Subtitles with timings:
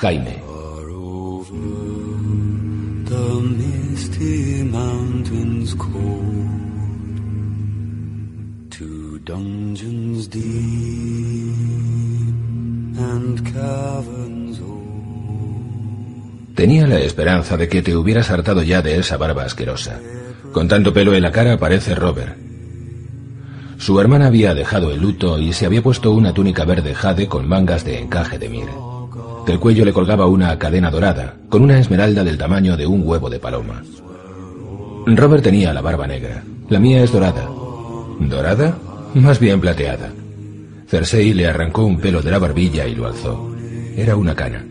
[0.00, 0.38] Jaime.
[16.54, 19.98] Tenía la esperanza de que te hubieras hartado ya de esa barba asquerosa.
[20.52, 22.36] Con tanto pelo en la cara parece Robert.
[23.78, 27.48] Su hermana había dejado el luto y se había puesto una túnica verde jade con
[27.48, 28.68] mangas de encaje de mir.
[29.48, 33.30] Del cuello le colgaba una cadena dorada, con una esmeralda del tamaño de un huevo
[33.30, 33.82] de paloma.
[35.06, 36.42] Robert tenía la barba negra.
[36.68, 37.48] La mía es dorada.
[38.20, 38.76] ¿Dorada?
[39.14, 40.12] Más bien plateada.
[40.86, 43.50] Cersei le arrancó un pelo de la barbilla y lo alzó.
[43.96, 44.66] Era una cana.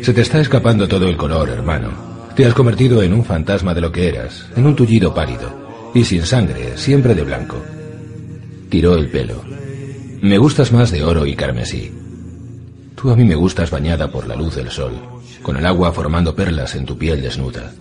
[0.00, 1.90] Se te está escapando todo el color, hermano.
[2.34, 6.04] Te has convertido en un fantasma de lo que eras, en un tullido pálido, y
[6.04, 7.62] sin sangre, siempre de blanco.
[8.70, 9.42] Tiró el pelo.
[10.22, 11.99] Me gustas más de oro y carmesí.
[13.00, 14.92] Tú a mí me gustas bañada por la luz del sol,
[15.40, 17.72] con el agua formando perlas en tu piel desnuda.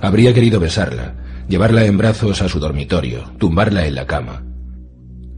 [0.00, 1.14] Habría querido besarla,
[1.48, 4.42] llevarla en brazos a su dormitorio, tumbarla en la cama.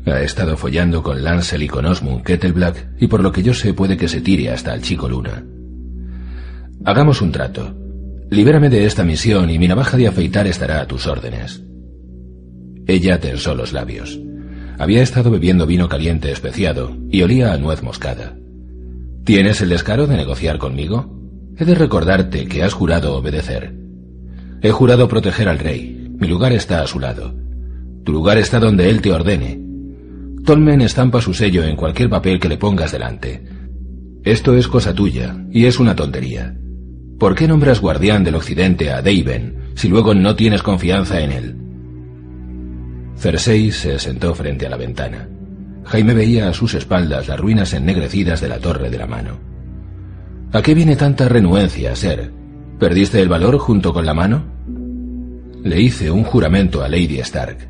[0.07, 3.75] Ha estado follando con Lancel y con Osmund Kettleblack y por lo que yo sé
[3.75, 5.45] puede que se tire hasta el chico Luna.
[6.87, 7.77] Hagamos un trato.
[8.31, 11.63] Libérame de esta misión y mi navaja de afeitar estará a tus órdenes.
[12.87, 14.19] Ella tensó los labios.
[14.79, 18.37] Había estado bebiendo vino caliente especiado y olía a nuez moscada.
[19.27, 21.13] ¿Tienes el descaro de negociar conmigo?
[21.59, 23.75] He de recordarte que has jurado obedecer.
[24.63, 26.15] He jurado proteger al rey.
[26.17, 27.35] Mi lugar está a su lado.
[28.05, 29.61] Tu lugar está donde él te ordene.
[30.45, 33.43] Tolmen estampa su sello en cualquier papel que le pongas delante.
[34.23, 36.57] Esto es cosa tuya, y es una tontería.
[37.19, 41.57] ¿Por qué nombras guardián del occidente a Daven si luego no tienes confianza en él?
[43.17, 45.29] Cersei se sentó frente a la ventana.
[45.87, 49.39] Jaime veía a sus espaldas las ruinas ennegrecidas de la torre de la mano.
[50.53, 52.33] ¿A qué viene tanta renuencia, Ser?
[52.79, 54.45] ¿Perdiste el valor junto con la mano?
[55.63, 57.69] Le hice un juramento a Lady Stark.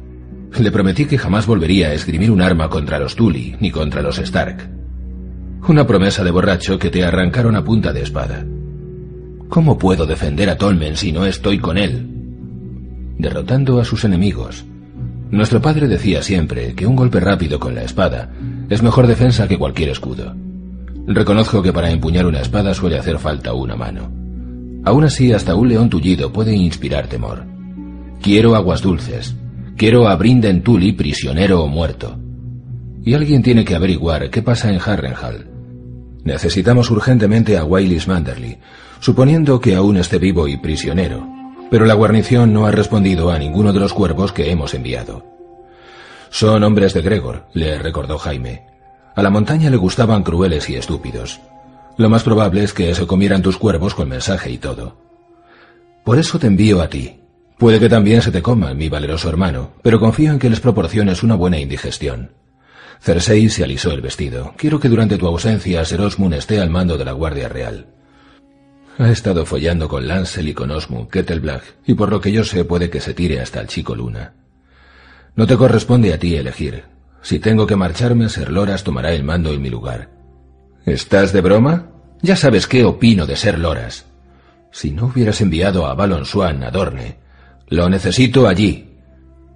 [0.59, 4.19] Le prometí que jamás volvería a esgrimir un arma contra los Tully ni contra los
[4.19, 4.71] Stark.
[5.69, 8.47] Una promesa de borracho que te arrancaron a punta de espada.
[9.50, 12.09] ¿Cómo puedo defender a Tolmen si no estoy con él?
[13.19, 14.65] Derrotando a sus enemigos,
[15.31, 18.31] nuestro padre decía siempre que un golpe rápido con la espada
[18.69, 20.35] es mejor defensa que cualquier escudo.
[21.07, 24.11] Reconozco que para empuñar una espada suele hacer falta una mano.
[24.85, 27.45] Aún así, hasta un león tullido puede inspirar temor.
[28.23, 29.35] Quiero aguas dulces.
[29.77, 32.19] Quiero a Brinden Tully prisionero o muerto.
[33.05, 35.49] Y alguien tiene que averiguar qué pasa en Harrenhal.
[36.25, 38.59] Necesitamos urgentemente a Wylis Manderly,
[39.01, 41.25] suponiendo que aún esté vivo y prisionero,
[41.71, 45.25] pero la guarnición no ha respondido a ninguno de los cuervos que hemos enviado.
[46.31, 48.66] Son hombres de Gregor, le recordó Jaime.
[49.15, 51.41] A la montaña le gustaban crueles y estúpidos.
[51.97, 55.00] Lo más probable es que se comieran tus cuervos con mensaje y todo.
[56.04, 57.21] Por eso te envío a ti.
[57.59, 61.22] Puede que también se te coman, mi valeroso hermano, pero confío en que les proporciones
[61.22, 62.33] una buena indigestión.
[63.00, 64.53] Cersei se alisó el vestido.
[64.56, 66.00] Quiero que durante tu ausencia Ser
[66.34, 67.87] esté al mando de la Guardia Real.
[68.99, 72.65] Ha estado follando con Lancel y con Osmund Kettleblack, y por lo que yo sé
[72.65, 74.33] puede que se tire hasta el chico Luna.
[75.34, 76.84] No te corresponde a ti elegir.
[77.21, 80.09] Si tengo que marcharme, Ser Loras tomará el mando en mi lugar.
[80.87, 81.91] ¿Estás de broma?
[82.23, 84.07] Ya sabes qué opino de Ser Loras.
[84.71, 86.25] Si no hubieras enviado a Balon
[86.63, 87.19] a Dorne,
[87.69, 88.95] lo necesito allí.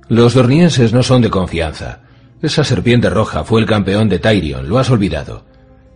[0.09, 2.01] Los dornienses no son de confianza.
[2.43, 5.47] Esa serpiente roja fue el campeón de Tyrion, lo has olvidado.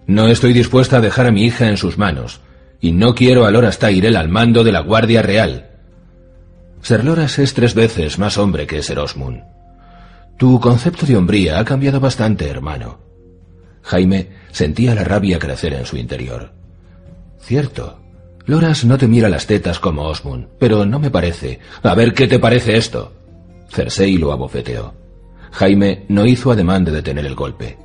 [0.06, 2.40] No estoy dispuesta a dejar a mi hija en sus manos
[2.84, 5.70] y no quiero a Loras Tyrell al mando de la Guardia Real.
[6.82, 9.42] Ser Loras es tres veces más hombre que Ser Osmund.
[10.36, 12.98] Tu concepto de hombría ha cambiado bastante, hermano.
[13.84, 16.52] Jaime sentía la rabia crecer en su interior.
[17.40, 18.00] Cierto.
[18.44, 21.60] Loras no te mira las tetas como Osmund, pero no me parece.
[21.82, 23.14] A ver qué te parece esto.
[23.70, 24.92] Cersei lo abofeteó.
[25.52, 27.78] Jaime no hizo ademán de detener el golpe.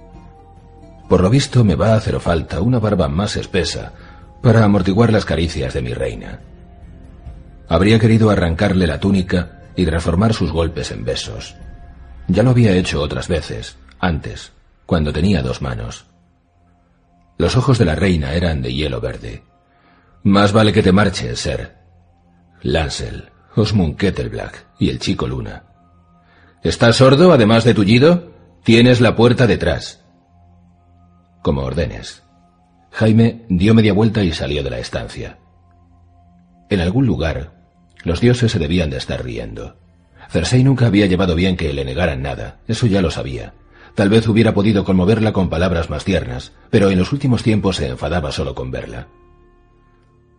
[1.08, 3.94] Por lo visto me va a hacer falta una barba más espesa
[4.42, 6.42] para amortiguar las caricias de mi reina.
[7.68, 11.56] Habría querido arrancarle la túnica y transformar sus golpes en besos.
[12.28, 14.52] Ya lo había hecho otras veces, antes,
[14.86, 16.06] cuando tenía dos manos.
[17.38, 19.44] Los ojos de la reina eran de hielo verde.
[20.24, 21.78] Más vale que te marches, Ser.
[22.62, 25.64] Lancel, Osmund Kettleblack y el chico Luna.
[26.62, 28.34] ¿Estás sordo, además de tullido?
[28.64, 30.04] Tienes la puerta detrás.
[31.42, 32.24] Como ordenes.
[32.92, 35.38] Jaime dio media vuelta y salió de la estancia.
[36.70, 37.54] En algún lugar,
[38.04, 39.78] los dioses se debían de estar riendo.
[40.30, 43.54] Cersei nunca había llevado bien que le negaran nada, eso ya lo sabía.
[43.96, 47.88] Tal vez hubiera podido conmoverla con palabras más tiernas, pero en los últimos tiempos se
[47.88, 49.08] enfadaba solo con verla.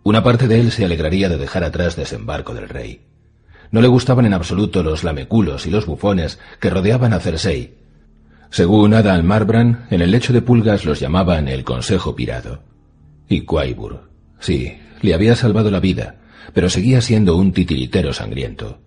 [0.02, 3.06] Una parte de él se alegraría de dejar atrás desembarco del rey.
[3.70, 7.79] No le gustaban en absoluto los lameculos y los bufones que rodeaban a Cersei.
[8.50, 12.64] Según Adam Marbrand, en el lecho de pulgas los llamaban el Consejo Pirado.
[13.28, 14.10] Y Quaibur.
[14.40, 16.20] Sí, le había salvado la vida,
[16.52, 18.80] pero seguía siendo un titiritero sangriento.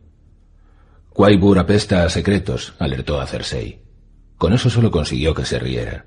[1.13, 3.79] Quaibur apesta a secretos, alertó a Cersei.
[4.37, 6.05] Con eso solo consiguió que se riera.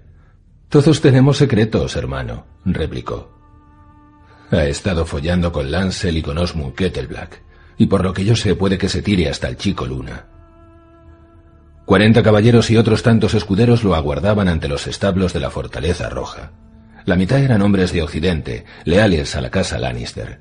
[0.69, 3.33] Todos tenemos secretos, hermano, replicó.
[4.51, 7.43] Ha estado follando con Lancel y con Osmund Kettleblack,
[7.79, 10.27] y por lo que yo sé puede que se tire hasta el chico Luna.
[11.87, 16.51] Cuarenta caballeros y otros tantos escuderos lo aguardaban ante los establos de la Fortaleza Roja.
[17.05, 20.41] La mitad eran hombres de Occidente, leales a la casa Lannister.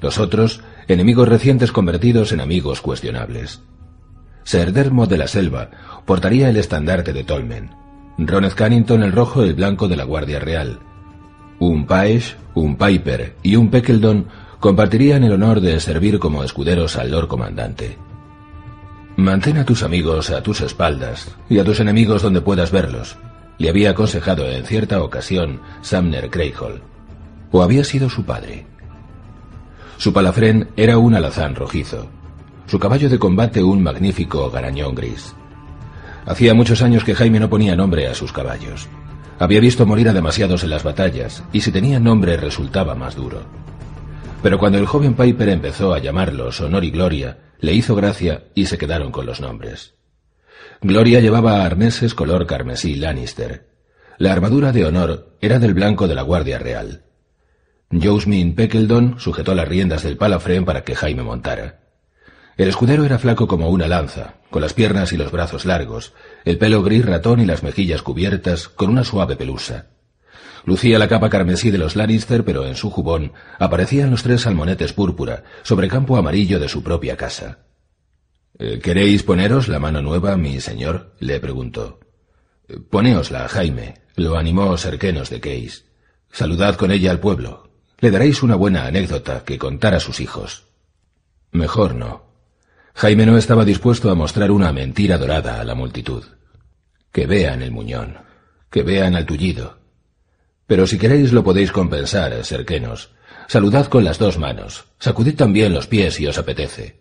[0.00, 3.62] Los otros, enemigos recientes convertidos en amigos cuestionables.
[4.42, 5.70] Ser Dermo de la Selva
[6.06, 7.70] portaría el estandarte de Tolmen.
[8.18, 10.80] Roneth Cannington el rojo y el blanco de la Guardia Real.
[11.60, 14.26] Un Paesh, un Piper y un Peckledon
[14.58, 18.09] compartirían el honor de servir como escuderos al Lord Comandante.
[19.20, 23.18] Mantén a tus amigos a tus espaldas y a tus enemigos donde puedas verlos,
[23.58, 26.80] le había aconsejado en cierta ocasión Samner Crayhall.
[27.52, 28.64] ¿O había sido su padre?
[29.98, 32.08] Su palafrén era un alazán rojizo,
[32.66, 35.34] su caballo de combate un magnífico garañón gris.
[36.24, 38.88] Hacía muchos años que Jaime no ponía nombre a sus caballos.
[39.38, 43.42] Había visto morir a demasiados en las batallas, y si tenía nombre resultaba más duro.
[44.42, 48.66] Pero cuando el joven Piper empezó a llamarlos Honor y Gloria, le hizo gracia y
[48.66, 49.94] se quedaron con los nombres.
[50.80, 53.68] Gloria llevaba arneses color carmesí Lannister.
[54.16, 57.04] La armadura de honor era del blanco de la Guardia Real.
[57.90, 61.80] Josmin Peckledon sujetó las riendas del palafrén para que Jaime montara.
[62.56, 66.12] El escudero era flaco como una lanza, con las piernas y los brazos largos,
[66.44, 69.86] el pelo gris ratón y las mejillas cubiertas con una suave pelusa.
[70.64, 74.92] Lucía la capa carmesí de los Lannister, pero en su jubón aparecían los tres salmonetes
[74.92, 77.60] púrpura sobre campo amarillo de su propia casa.
[78.58, 81.14] Eh, ¿Queréis poneros la mano nueva, mi señor?
[81.18, 82.00] le preguntó.
[82.68, 85.84] Eh, poneosla, Jaime, lo animó Serquenos de Case.
[86.30, 87.70] Saludad con ella al pueblo.
[87.98, 90.66] Le daréis una buena anécdota que contar a sus hijos.
[91.52, 92.30] Mejor no.
[92.94, 96.24] Jaime no estaba dispuesto a mostrar una mentira dorada a la multitud.
[97.12, 98.18] Que vean el muñón,
[98.70, 99.79] que vean al tullido.
[100.70, 103.10] Pero si queréis lo podéis compensar, Serquenos.
[103.48, 107.00] Saludad con las dos manos, sacudid también los pies si os apetece.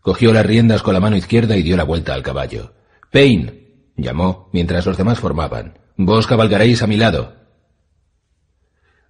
[0.00, 2.72] Cogió las riendas con la mano izquierda y dio la vuelta al caballo.
[3.10, 5.78] Payne, llamó, mientras los demás formaban.
[5.98, 7.36] Vos cabalgaréis a mi lado.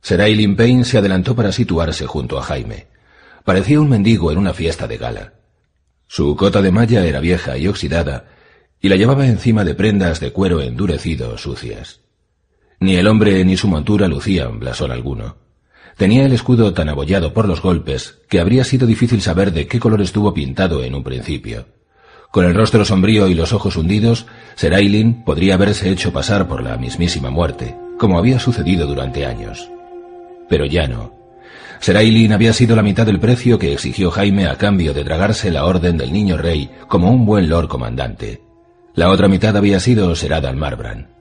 [0.00, 2.88] Serailin Payne se adelantó para situarse junto a Jaime.
[3.44, 5.34] Parecía un mendigo en una fiesta de gala.
[6.08, 8.25] Su cota de malla era vieja y oxidada,
[8.81, 12.01] y la llevaba encima de prendas de cuero endurecido sucias.
[12.83, 15.37] Ni el hombre ni su montura lucían blasón alguno.
[15.97, 19.79] Tenía el escudo tan abollado por los golpes que habría sido difícil saber de qué
[19.79, 21.67] color estuvo pintado en un principio.
[22.33, 26.77] Con el rostro sombrío y los ojos hundidos, Serailin podría haberse hecho pasar por la
[26.77, 29.71] mismísima muerte, como había sucedido durante años.
[30.49, 31.15] Pero ya no.
[31.79, 35.67] Serailin había sido la mitad del precio que exigió Jaime a cambio de tragarse la
[35.67, 38.43] orden del niño rey como un buen lord comandante.
[38.95, 41.12] La otra mitad había sido Seradan Marbrand.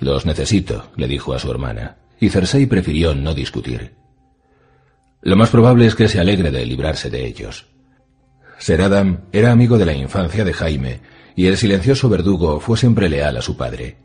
[0.00, 3.92] Los necesito, le dijo a su hermana y Cersei prefirió no discutir.
[5.22, 7.66] Lo más probable es que se alegre de librarse de ellos.
[8.58, 11.00] Ser Adam era amigo de la infancia de Jaime,
[11.34, 13.96] y el silencioso verdugo fue siempre leal a su padre.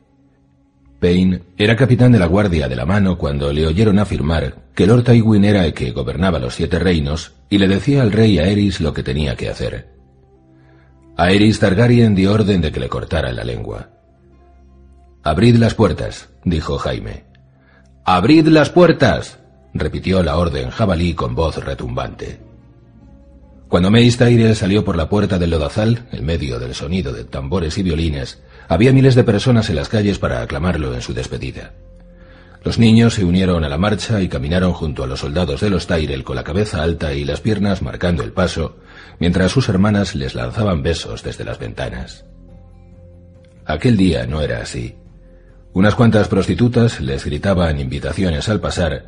[0.99, 5.03] Payne era capitán de la Guardia de la Mano cuando le oyeron afirmar que Lord
[5.03, 8.93] Tywin era el que gobernaba los siete reinos y le decía al rey Aerys lo
[8.93, 9.89] que tenía que hacer.
[11.17, 14.00] Aerys Targaryen dio orden de que le cortara la lengua.
[15.23, 17.25] Abrid las puertas, dijo Jaime.
[18.05, 19.37] ¡Abrid las puertas!
[19.71, 22.39] repitió la orden jabalí con voz retumbante.
[23.67, 27.83] Cuando Meistaire salió por la puerta del lodazal, en medio del sonido de tambores y
[27.83, 31.73] violines, había miles de personas en las calles para aclamarlo en su despedida.
[32.63, 35.85] Los niños se unieron a la marcha y caminaron junto a los soldados de los
[35.85, 38.79] Tyrell con la cabeza alta y las piernas marcando el paso,
[39.19, 42.25] mientras sus hermanas les lanzaban besos desde las ventanas.
[43.65, 44.95] aquel día no era así.
[45.73, 49.05] Unas cuantas prostitutas les gritaban invitaciones al pasar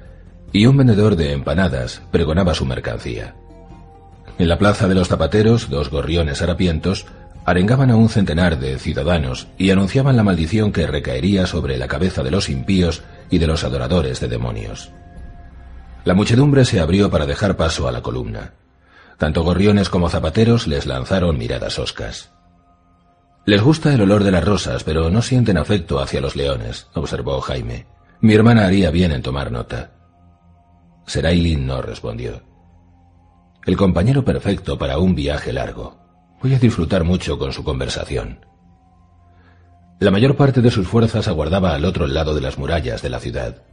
[0.53, 3.35] y un vendedor de empanadas pregonaba su mercancía.
[4.37, 7.05] En la plaza de los zapateros, dos gorriones harapientos
[7.45, 12.23] arengaban a un centenar de ciudadanos y anunciaban la maldición que recaería sobre la cabeza
[12.23, 14.91] de los impíos y de los adoradores de demonios.
[16.05, 18.53] La muchedumbre se abrió para dejar paso a la columna.
[19.17, 22.32] Tanto gorriones como zapateros les lanzaron miradas oscas.
[23.45, 27.41] Les gusta el olor de las rosas, pero no sienten afecto hacia los leones, observó
[27.41, 27.87] Jaime.
[28.21, 29.91] Mi hermana haría bien en tomar nota.
[31.05, 32.41] Serailin no respondió.
[33.65, 35.97] El compañero perfecto para un viaje largo.
[36.41, 38.45] Voy a disfrutar mucho con su conversación.
[39.99, 43.19] La mayor parte de sus fuerzas aguardaba al otro lado de las murallas de la
[43.19, 43.63] ciudad.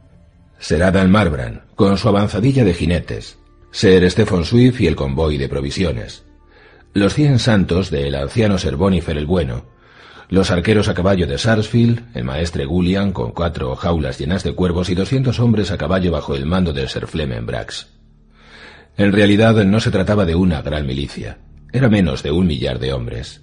[0.59, 3.39] Será Dan Marbran, con su avanzadilla de jinetes,
[3.71, 6.25] Ser Stephen Swift y el convoy de provisiones,
[6.93, 9.65] los cien santos del anciano Ser Bonifer el Bueno,
[10.27, 14.89] los arqueros a caballo de Sarsfield, el maestre Gullian con cuatro jaulas llenas de cuervos
[14.89, 17.87] y doscientos hombres a caballo bajo el mando de Sir Flemen Brax.
[18.97, 21.39] En realidad no se trataba de una gran milicia,
[21.71, 23.41] era menos de un millar de hombres.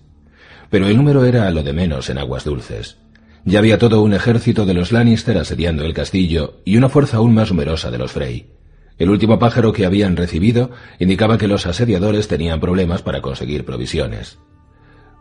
[0.68, 2.98] Pero el número era lo de menos en aguas dulces.
[3.46, 7.32] Ya había todo un ejército de los Lannister asediando el castillo y una fuerza aún
[7.32, 8.57] más numerosa de los Frey.
[8.98, 14.38] El último pájaro que habían recibido indicaba que los asediadores tenían problemas para conseguir provisiones.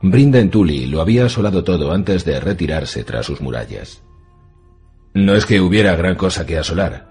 [0.01, 4.03] Brinden Tully lo había asolado todo antes de retirarse tras sus murallas.
[5.13, 7.07] No es que hubiera gran cosa que asolar.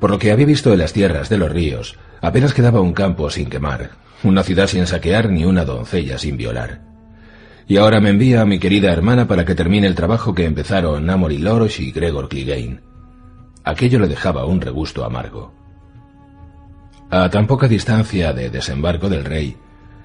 [0.00, 3.30] Por lo que había visto en las tierras de los ríos, apenas quedaba un campo
[3.30, 3.90] sin quemar,
[4.22, 6.82] una ciudad sin saquear ni una doncella sin violar.
[7.66, 11.08] Y ahora me envía a mi querida hermana para que termine el trabajo que empezaron
[11.08, 12.80] Amory Lorosh y Gregor Clegane.
[13.62, 15.63] Aquello le dejaba un regusto amargo.
[17.16, 19.56] A tan poca distancia de desembarco del rey,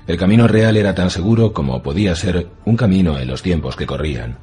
[0.05, 3.87] el camino real era tan seguro como podía ser un camino en los tiempos que
[3.87, 4.37] corrían,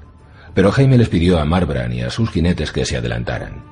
[0.53, 3.63] pero Jaime les pidió a Marbran y a sus jinetes que se adelantaran.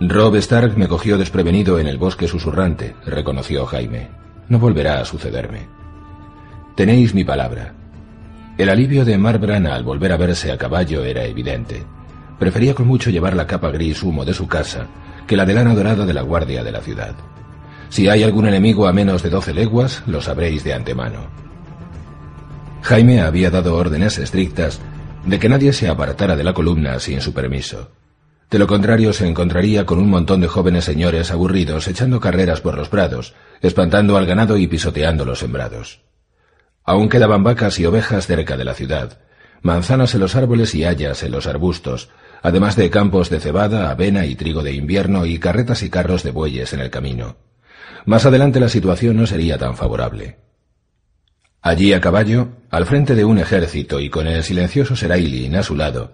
[0.00, 4.08] Rob Stark me cogió desprevenido en el bosque susurrante, reconoció Jaime.
[4.48, 5.68] No volverá a sucederme.
[6.74, 7.72] Tenéis mi palabra.
[8.58, 11.84] El alivio de Marbran al volver a verse a caballo era evidente.
[12.36, 14.88] Prefería con mucho llevar la capa gris humo de su casa
[15.28, 17.14] que la de lana dorada de la guardia de la ciudad.
[17.90, 21.28] Si hay algún enemigo a menos de doce leguas, lo sabréis de antemano.
[22.82, 24.80] Jaime había dado órdenes estrictas
[25.26, 27.90] de que nadie se apartara de la columna sin su permiso.
[28.48, 32.76] De lo contrario, se encontraría con un montón de jóvenes señores aburridos echando carreras por
[32.76, 36.00] los prados, espantando al ganado y pisoteando los sembrados.
[36.84, 39.18] Aún quedaban vacas y ovejas cerca de la ciudad,
[39.62, 42.08] manzanas en los árboles y hayas en los arbustos,
[42.42, 46.30] además de campos de cebada, avena y trigo de invierno y carretas y carros de
[46.30, 47.49] bueyes en el camino.
[48.06, 50.38] Más adelante la situación no sería tan favorable.
[51.62, 55.76] Allí a caballo, al frente de un ejército y con el silencioso Serailin a su
[55.76, 56.12] lado,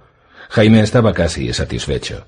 [0.51, 2.27] Jaime estaba casi satisfecho.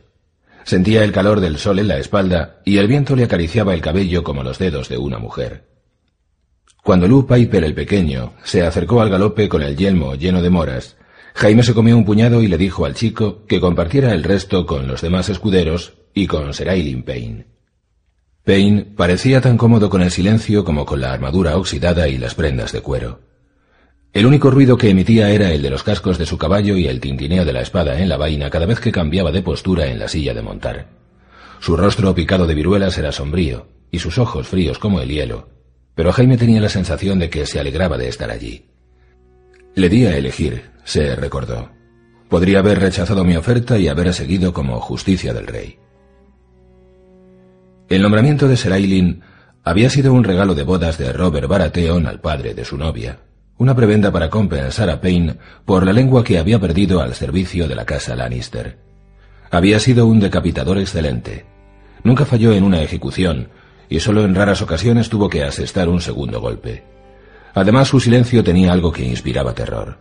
[0.65, 4.23] Sentía el calor del sol en la espalda y el viento le acariciaba el cabello
[4.23, 5.65] como los dedos de una mujer.
[6.85, 10.97] Cuando Lou Piper el pequeño se acercó al galope con el yelmo lleno de moras,
[11.35, 14.87] Jaime se comió un puñado y le dijo al chico que compartiera el resto con
[14.87, 17.58] los demás escuderos y con Serailin Payne.
[18.49, 22.73] Payne parecía tan cómodo con el silencio como con la armadura oxidada y las prendas
[22.73, 23.21] de cuero.
[24.15, 26.99] El único ruido que emitía era el de los cascos de su caballo y el
[26.99, 30.09] tintineo de la espada en la vaina cada vez que cambiaba de postura en la
[30.09, 30.87] silla de montar.
[31.61, 35.51] Su rostro picado de viruelas era sombrío, y sus ojos fríos como el hielo,
[35.95, 38.65] pero Jaime tenía la sensación de que se alegraba de estar allí.
[39.75, 41.71] Le di a elegir, se recordó.
[42.31, 45.79] Podría haber rechazado mi oferta y haber seguido como justicia del rey.
[47.89, 49.23] El nombramiento de Serailin
[49.65, 53.21] había sido un regalo de bodas de Robert Baratheon al padre de su novia,
[53.57, 57.75] una prebenda para compensar a Payne por la lengua que había perdido al servicio de
[57.75, 58.77] la casa Lannister.
[59.51, 61.47] Había sido un decapitador excelente.
[62.05, 63.49] Nunca falló en una ejecución
[63.89, 66.85] y solo en raras ocasiones tuvo que asestar un segundo golpe.
[67.55, 69.97] Además, su silencio tenía algo que inspiraba terror.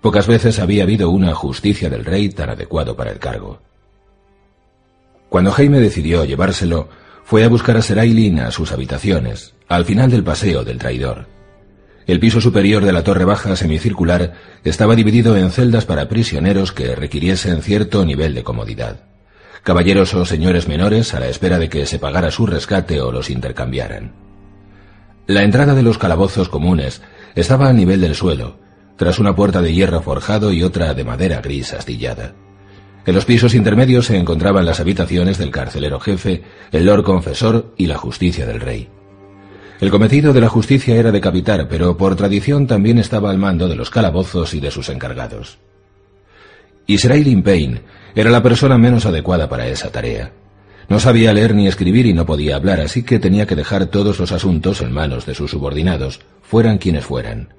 [0.00, 3.60] Pocas veces había habido una justicia del rey tan adecuado para el cargo.
[5.28, 6.88] Cuando Jaime decidió llevárselo,
[7.26, 11.26] fue a buscar a Serailin a sus habitaciones, al final del paseo del traidor.
[12.06, 16.94] El piso superior de la torre baja semicircular estaba dividido en celdas para prisioneros que
[16.94, 19.00] requiriesen cierto nivel de comodidad.
[19.64, 23.28] Caballeros o señores menores a la espera de que se pagara su rescate o los
[23.28, 24.14] intercambiaran.
[25.26, 27.02] La entrada de los calabozos comunes
[27.34, 28.60] estaba a nivel del suelo,
[28.96, 32.34] tras una puerta de hierro forjado y otra de madera gris astillada.
[33.06, 37.86] En los pisos intermedios se encontraban las habitaciones del carcelero jefe, el lord confesor y
[37.86, 38.88] la justicia del rey.
[39.80, 43.76] El cometido de la justicia era decapitar, pero por tradición también estaba al mando de
[43.76, 45.58] los calabozos y de sus encargados.
[46.88, 47.82] Aileen Payne
[48.16, 50.32] era la persona menos adecuada para esa tarea.
[50.88, 54.18] No sabía leer ni escribir y no podía hablar, así que tenía que dejar todos
[54.18, 57.54] los asuntos en manos de sus subordinados, fueran quienes fueran.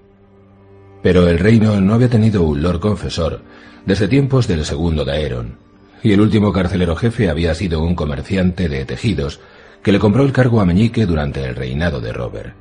[1.04, 3.44] Pero el reino no había tenido un lord confesor
[3.88, 5.60] desde tiempos del segundo Daeron,
[6.04, 9.40] y el último carcelero jefe había sido un comerciante de tejidos
[9.82, 12.54] que le compró el cargo a Meñique durante el reinado de Robert.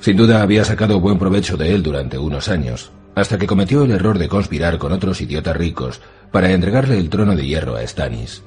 [0.00, 3.92] Sin duda había sacado buen provecho de él durante unos años, hasta que cometió el
[3.92, 8.42] error de conspirar con otros idiotas ricos para entregarle el trono de hierro a Stannis.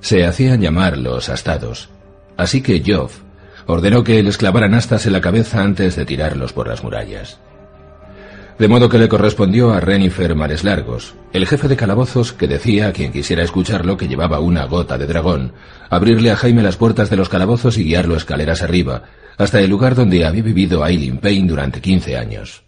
[0.00, 1.90] Se hacían llamar los astados,
[2.38, 3.18] así que Joff
[3.66, 7.38] ordenó que les clavaran astas en la cabeza antes de tirarlos por las murallas.
[8.60, 12.88] De modo que le correspondió a Renifer Mares Largos, el jefe de calabozos que decía
[12.88, 15.54] a quien quisiera escucharlo que llevaba una gota de dragón,
[15.88, 19.04] abrirle a Jaime las puertas de los calabozos y guiarlo escaleras arriba,
[19.38, 22.64] hasta el lugar donde había vivido Aileen Payne durante quince años.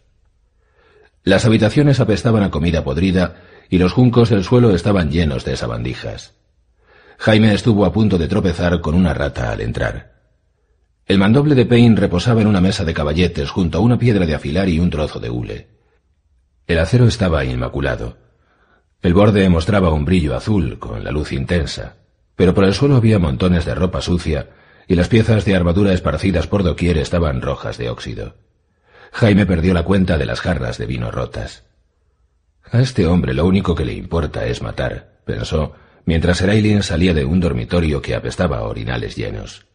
[1.24, 6.32] Las habitaciones apestaban a comida podrida y los juncos del suelo estaban llenos de sabandijas.
[7.18, 10.22] Jaime estuvo a punto de tropezar con una rata al entrar.
[11.04, 14.34] El mandoble de Payne reposaba en una mesa de caballetes junto a una piedra de
[14.34, 15.71] afilar y un trozo de hule.
[16.66, 18.16] El acero estaba inmaculado.
[19.02, 21.96] El borde mostraba un brillo azul con la luz intensa,
[22.36, 24.50] pero por el suelo había montones de ropa sucia
[24.86, 28.36] y las piezas de armadura esparcidas por doquier estaban rojas de óxido.
[29.12, 31.64] Jaime perdió la cuenta de las jarras de vino rotas.
[32.70, 37.24] A este hombre lo único que le importa es matar, pensó, mientras Erailin salía de
[37.24, 39.66] un dormitorio que apestaba orinales llenos.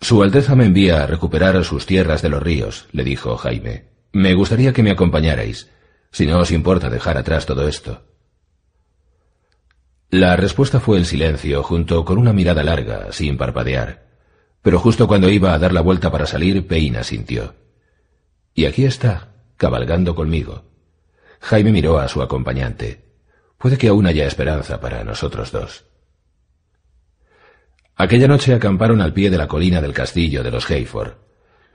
[0.00, 3.97] Su Alteza me envía a recuperar sus tierras de los ríos, le dijo Jaime.
[4.12, 5.70] Me gustaría que me acompañarais,
[6.10, 8.04] si no os importa dejar atrás todo esto.
[10.10, 14.08] La respuesta fue el silencio, junto con una mirada larga, sin parpadear.
[14.62, 17.54] Pero justo cuando iba a dar la vuelta para salir, Peina sintió.
[18.54, 20.64] Y aquí está, cabalgando conmigo.
[21.40, 23.04] Jaime miró a su acompañante.
[23.58, 25.84] Puede que aún haya esperanza para nosotros dos.
[27.94, 31.27] Aquella noche acamparon al pie de la colina del castillo de los Hayford.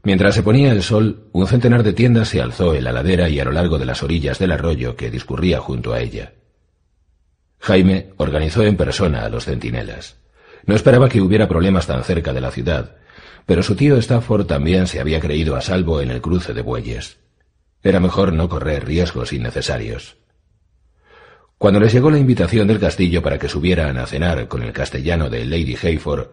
[0.04, 3.40] Mientras se ponía el sol, un centenar de tiendas se alzó en la ladera y
[3.40, 6.34] a lo largo de las orillas del arroyo que discurría junto a ella.
[7.60, 10.18] Jaime organizó en persona a los centinelas.
[10.66, 12.98] No esperaba que hubiera problemas tan cerca de la ciudad,
[13.46, 17.20] pero su tío Stafford también se había creído a salvo en el cruce de bueyes.
[17.82, 20.18] Era mejor no correr riesgos innecesarios.
[21.58, 25.30] Cuando les llegó la invitación del castillo para que subieran a cenar con el castellano
[25.30, 26.28] de Lady Hayford,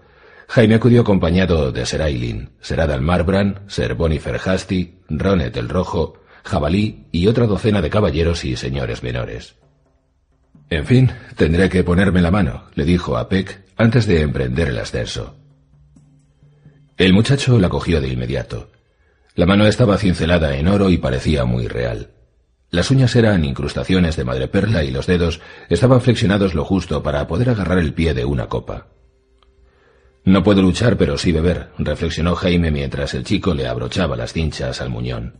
[0.50, 6.14] Jaime acudió acompañado de Sir Aileen, Sir Adam Marbrand, Sir Bonifer Hasty, Ronet el Rojo,
[6.42, 9.54] Jabalí y otra docena de caballeros y señores menores.
[10.68, 14.78] En fin, tendré que ponerme la mano, le dijo a Peck antes de emprender el
[14.78, 15.36] ascenso.
[16.96, 18.72] El muchacho la cogió de inmediato.
[19.36, 22.10] La mano estaba cincelada en oro y parecía muy real.
[22.70, 27.50] Las uñas eran incrustaciones de madreperla y los dedos estaban flexionados lo justo para poder
[27.50, 28.88] agarrar el pie de una copa.
[30.24, 34.80] No puedo luchar, pero sí beber, reflexionó Jaime mientras el chico le abrochaba las cinchas
[34.80, 35.36] al muñón.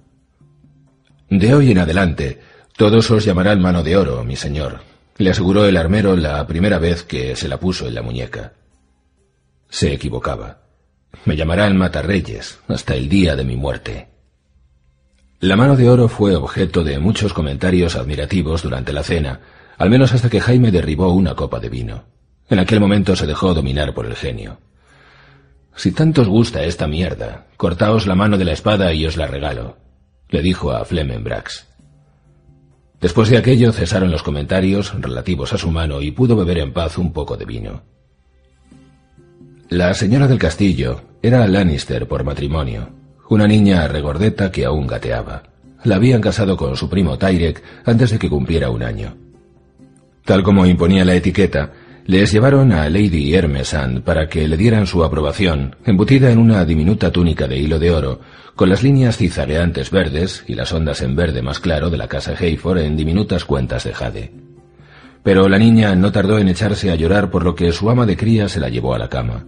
[1.29, 2.41] De hoy en adelante,
[2.77, 4.81] todos os llamarán mano de oro, mi señor,
[5.19, 8.55] le aseguró el armero la primera vez que se la puso en la muñeca.
[9.69, 10.63] Se equivocaba.
[11.25, 14.09] Me llamarán Matarreyes hasta el día de mi muerte.
[15.41, 19.41] La mano de oro fue objeto de muchos comentarios admirativos durante la cena,
[19.77, 22.05] al menos hasta que Jaime derribó una copa de vino.
[22.49, 24.59] En aquel momento se dejó dominar por el genio.
[25.81, 29.27] Si tanto os gusta esta mierda, cortaos la mano de la espada y os la
[29.27, 29.79] regalo,
[30.29, 31.69] le dijo a Flemenbrax.
[33.01, 36.99] Después de aquello cesaron los comentarios relativos a su mano y pudo beber en paz
[36.99, 37.81] un poco de vino.
[39.71, 42.91] La señora del castillo era Lannister por matrimonio,
[43.31, 45.45] una niña regordeta que aún gateaba.
[45.83, 49.17] La habían casado con su primo Tyrek antes de que cumpliera un año.
[50.27, 51.73] Tal como imponía la etiqueta,
[52.11, 57.13] les llevaron a Lady Hermesand para que le dieran su aprobación, embutida en una diminuta
[57.13, 58.19] túnica de hilo de oro,
[58.57, 62.35] con las líneas cizareantes verdes y las ondas en verde más claro de la casa
[62.37, 64.33] Hayford en diminutas cuentas de jade.
[65.23, 68.17] Pero la niña no tardó en echarse a llorar por lo que su ama de
[68.17, 69.47] cría se la llevó a la cama.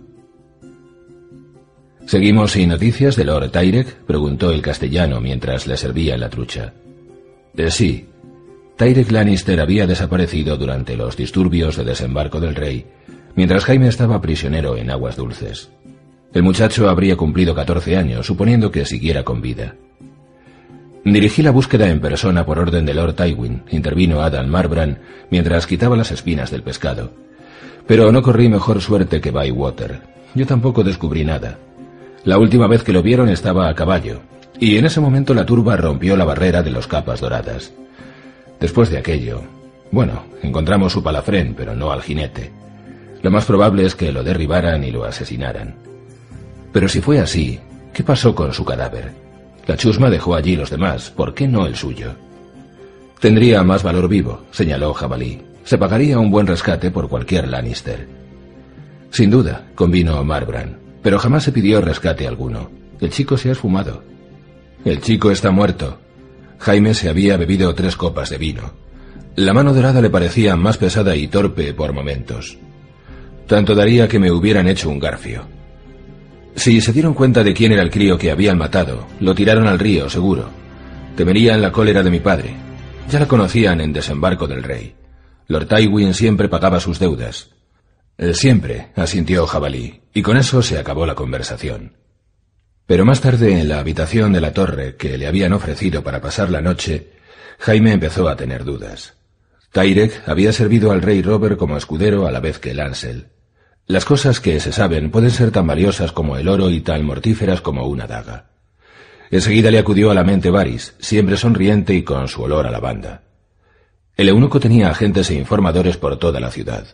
[2.07, 4.05] ¿Seguimos sin noticias de Lord Tyrek?
[4.07, 6.75] preguntó el castellano mientras le servía la trucha.
[7.57, 8.07] Eh, sí.
[8.83, 12.85] Tyrek Lannister había desaparecido durante los disturbios de desembarco del rey,
[13.37, 15.71] mientras Jaime estaba prisionero en aguas dulces.
[16.35, 19.77] El muchacho habría cumplido 14 años, suponiendo que siguiera con vida.
[21.05, 24.99] Dirigí la búsqueda en persona por orden de Lord Tywin, intervino Adam Marbrand
[25.31, 27.13] mientras quitaba las espinas del pescado.
[27.87, 30.01] Pero no corrí mejor suerte que Bywater.
[30.35, 31.57] Yo tampoco descubrí nada.
[32.25, 34.23] La última vez que lo vieron estaba a caballo,
[34.59, 37.73] y en ese momento la turba rompió la barrera de los capas doradas.
[38.63, 39.43] Después de aquello,
[39.91, 42.53] bueno, encontramos su palafrén, pero no al jinete.
[43.21, 45.75] Lo más probable es que lo derribaran y lo asesinaran.
[46.73, 47.59] Pero si fue así,
[47.93, 49.11] ¿qué pasó con su cadáver?
[49.67, 52.15] La chusma dejó allí los demás, ¿por qué no el suyo?
[53.19, 55.43] Tendría más valor vivo, señaló Jabalí.
[55.65, 58.07] Se pagaría un buen rescate por cualquier Lannister.
[59.11, 62.71] Sin duda, convino Marbrand, pero jamás se pidió rescate alguno.
[63.01, 64.05] El chico se ha esfumado.
[64.85, 65.99] El chico está muerto.
[66.63, 68.73] Jaime se había bebido tres copas de vino.
[69.35, 72.57] La mano dorada le parecía más pesada y torpe por momentos.
[73.49, 75.45] Tanto daría que me hubieran hecho un garfio.
[76.55, 79.81] Si se dieron cuenta de quién era el crío que habían matado, lo tiraron al
[79.81, 80.51] río, seguro.
[81.17, 82.55] Temerían la cólera de mi padre,
[83.11, 84.95] ya la conocían en Desembarco del Rey.
[85.49, 87.51] Lord Tywin siempre pagaba sus deudas.
[88.35, 92.02] Siempre, asintió Jabalí, y con eso se acabó la conversación.
[92.93, 96.51] Pero más tarde, en la habitación de la torre que le habían ofrecido para pasar
[96.51, 97.13] la noche,
[97.59, 99.15] Jaime empezó a tener dudas.
[99.73, 103.29] Tyrek había servido al rey Robert como escudero a la vez que Lancel.
[103.87, 107.63] Las cosas que se saben pueden ser tan valiosas como el oro y tan mortíferas
[107.63, 108.51] como una daga.
[109.31, 113.23] Enseguida le acudió a la mente Varys, siempre sonriente y con su olor a lavanda.
[114.19, 116.89] El eunuco tenía agentes e informadores por toda la ciudad.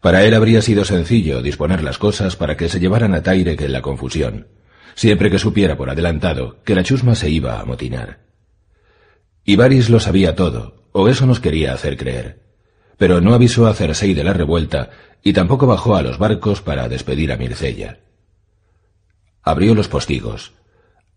[0.00, 3.72] Para él habría sido sencillo disponer las cosas para que se llevaran a Tyrek en
[3.72, 4.46] la confusión,
[4.94, 8.20] siempre que supiera por adelantado que la chusma se iba a amotinar.
[9.44, 12.42] Y Varys lo sabía todo, o eso nos quería hacer creer.
[12.96, 14.90] Pero no avisó a Cersei de la revuelta
[15.22, 18.00] y tampoco bajó a los barcos para despedir a Mircella.
[19.42, 20.52] Abrió los postigos,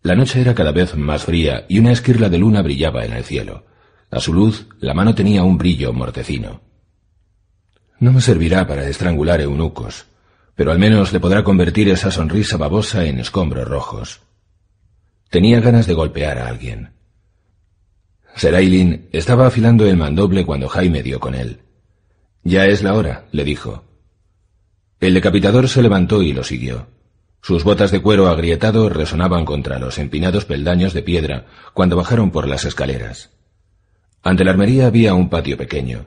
[0.03, 3.23] la noche era cada vez más fría y una esquirla de luna brillaba en el
[3.23, 3.65] cielo.
[4.09, 6.61] A su luz, la mano tenía un brillo mortecino.
[7.99, 10.07] No me servirá para estrangular eunucos,
[10.55, 14.21] pero al menos le podrá convertir esa sonrisa babosa en escombros rojos.
[15.29, 16.91] Tenía ganas de golpear a alguien.
[18.35, 21.61] Serailin estaba afilando el mandoble cuando Jaime dio con él.
[22.43, 23.83] Ya es la hora, le dijo.
[24.99, 26.87] El decapitador se levantó y lo siguió.
[27.41, 32.47] Sus botas de cuero agrietado resonaban contra los empinados peldaños de piedra cuando bajaron por
[32.47, 33.31] las escaleras.
[34.21, 36.05] Ante la armería había un patio pequeño.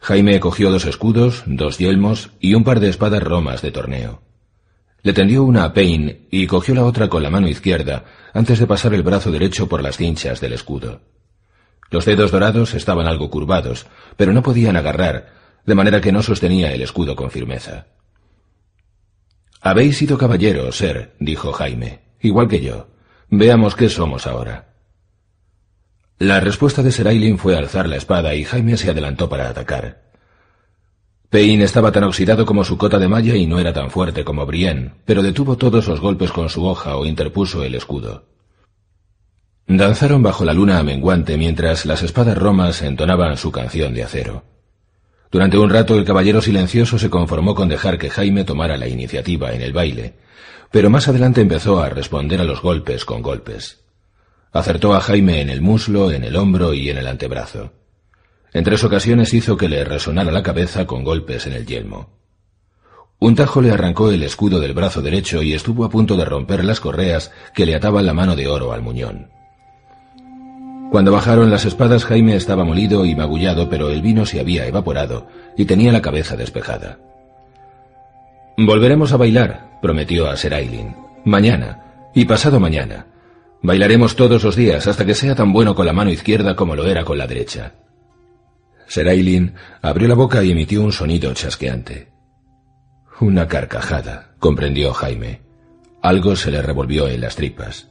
[0.00, 4.22] Jaime cogió dos escudos, dos yelmos y un par de espadas romas de torneo.
[5.02, 8.66] Le tendió una a Payne y cogió la otra con la mano izquierda antes de
[8.66, 11.02] pasar el brazo derecho por las cinchas del escudo.
[11.90, 13.86] Los dedos dorados estaban algo curvados,
[14.16, 15.34] pero no podían agarrar,
[15.66, 17.86] de manera que no sostenía el escudo con firmeza.
[19.60, 22.88] Habéis sido caballeros, ser, dijo Jaime, igual que yo.
[23.28, 24.69] Veamos qué somos ahora.
[26.20, 30.02] La respuesta de Serailin fue alzar la espada y Jaime se adelantó para atacar.
[31.30, 34.44] Payne estaba tan oxidado como su cota de malla y no era tan fuerte como
[34.44, 38.26] Brienne, pero detuvo todos los golpes con su hoja o interpuso el escudo.
[39.66, 44.44] Danzaron bajo la luna menguante mientras las espadas romas entonaban su canción de acero.
[45.30, 49.54] Durante un rato el caballero silencioso se conformó con dejar que Jaime tomara la iniciativa
[49.54, 50.16] en el baile,
[50.70, 53.80] pero más adelante empezó a responder a los golpes con golpes.
[54.52, 57.72] Acertó a Jaime en el muslo, en el hombro y en el antebrazo.
[58.52, 62.18] En tres ocasiones hizo que le resonara la cabeza con golpes en el yelmo.
[63.20, 66.64] Un tajo le arrancó el escudo del brazo derecho y estuvo a punto de romper
[66.64, 69.30] las correas que le ataban la mano de oro al muñón.
[70.90, 75.28] Cuando bajaron las espadas Jaime estaba molido y magullado, pero el vino se había evaporado
[75.56, 76.98] y tenía la cabeza despejada.
[78.56, 80.96] Volveremos a bailar, prometió a Serailin.
[81.24, 83.06] Mañana y pasado mañana.
[83.62, 86.86] Bailaremos todos los días hasta que sea tan bueno con la mano izquierda como lo
[86.86, 87.74] era con la derecha.
[88.86, 92.08] Serailin abrió la boca y emitió un sonido chasqueante.
[93.20, 95.42] Una carcajada, comprendió Jaime.
[96.02, 97.90] Algo se le revolvió en las tripas.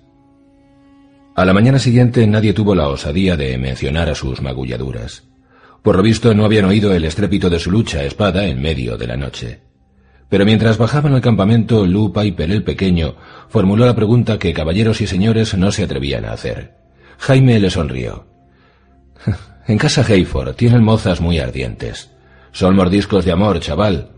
[1.36, 5.24] A la mañana siguiente nadie tuvo la osadía de mencionar a sus magulladuras.
[5.84, 8.98] Por lo visto no habían oído el estrépito de su lucha a espada en medio
[8.98, 9.69] de la noche.
[10.30, 13.16] Pero mientras bajaban al campamento, Lou Piper el pequeño
[13.50, 16.76] formuló la pregunta que caballeros y señores no se atrevían a hacer.
[17.18, 18.26] Jaime le sonrió.
[19.68, 22.10] En casa Hayford tienen mozas muy ardientes.
[22.52, 24.10] Son mordiscos de amor, chaval.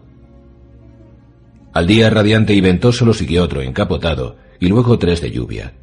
[1.74, 5.74] Al día radiante y ventoso lo siguió otro encapotado y luego tres de lluvia.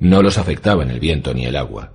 [0.00, 1.92] No los afectaban el viento ni el agua.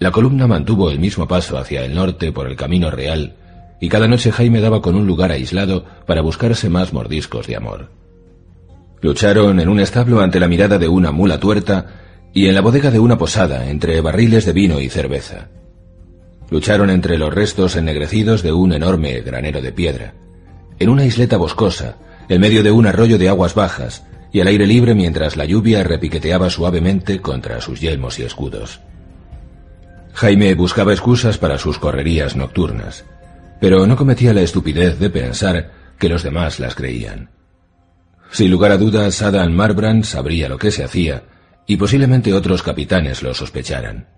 [0.00, 3.36] La columna mantuvo el mismo paso hacia el norte por el camino real,
[3.84, 7.90] y cada noche Jaime daba con un lugar aislado para buscarse más mordiscos de amor.
[9.02, 11.88] Lucharon en un establo ante la mirada de una mula tuerta
[12.32, 15.50] y en la bodega de una posada entre barriles de vino y cerveza.
[16.48, 20.14] Lucharon entre los restos ennegrecidos de un enorme granero de piedra,
[20.78, 21.98] en una isleta boscosa,
[22.30, 25.84] en medio de un arroyo de aguas bajas, y al aire libre mientras la lluvia
[25.84, 28.80] repiqueteaba suavemente contra sus yelmos y escudos.
[30.14, 33.04] Jaime buscaba excusas para sus correrías nocturnas,
[33.60, 37.30] pero no cometía la estupidez de pensar que los demás las creían.
[38.30, 41.24] Sin lugar a dudas, Adam Marbrand sabría lo que se hacía
[41.66, 44.08] y posiblemente otros capitanes lo sospecharan.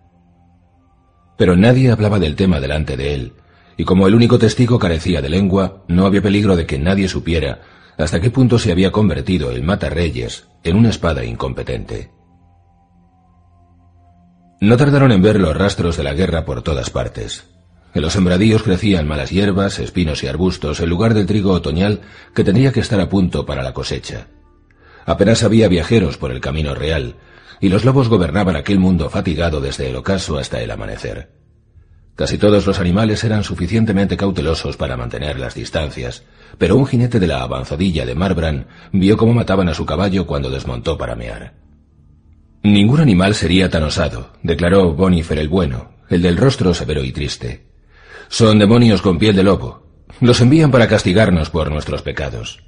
[1.36, 3.32] Pero nadie hablaba del tema delante de él,
[3.76, 7.60] y como el único testigo carecía de lengua, no había peligro de que nadie supiera
[7.98, 12.10] hasta qué punto se había convertido el Reyes en una espada incompetente.
[14.60, 17.55] No tardaron en ver los rastros de la guerra por todas partes.
[17.96, 22.02] En los sembradíos crecían malas hierbas, espinos y arbustos en lugar del trigo otoñal
[22.34, 24.26] que tendría que estar a punto para la cosecha.
[25.06, 27.14] Apenas había viajeros por el camino real,
[27.58, 31.30] y los lobos gobernaban aquel mundo fatigado desde el ocaso hasta el amanecer.
[32.16, 36.22] Casi todos los animales eran suficientemente cautelosos para mantener las distancias,
[36.58, 40.50] pero un jinete de la avanzadilla de Marbran vio cómo mataban a su caballo cuando
[40.50, 41.54] desmontó para mear.
[42.62, 47.65] Ningún animal sería tan osado, declaró Bonifer el bueno, el del rostro severo y triste.
[48.28, 49.82] Son demonios con piel de lobo.
[50.20, 52.62] Los envían para castigarnos por nuestros pecados.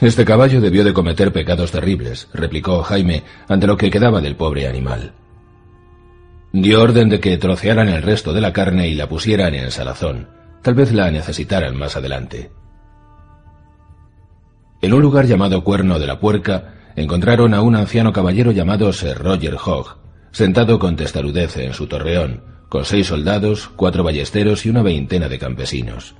[0.00, 4.66] Este caballo debió de cometer pecados terribles, replicó Jaime ante lo que quedaba del pobre
[4.66, 5.12] animal.
[6.52, 10.28] Dio orden de que trocearan el resto de la carne y la pusieran en salazón.
[10.62, 12.50] Tal vez la necesitaran más adelante.
[14.82, 19.18] En un lugar llamado Cuerno de la Puerca, encontraron a un anciano caballero llamado Sir
[19.18, 19.98] Roger Hogg,
[20.32, 25.38] sentado con testarudez en su torreón, con seis soldados, cuatro ballesteros y una veintena de
[25.38, 26.14] campesinos.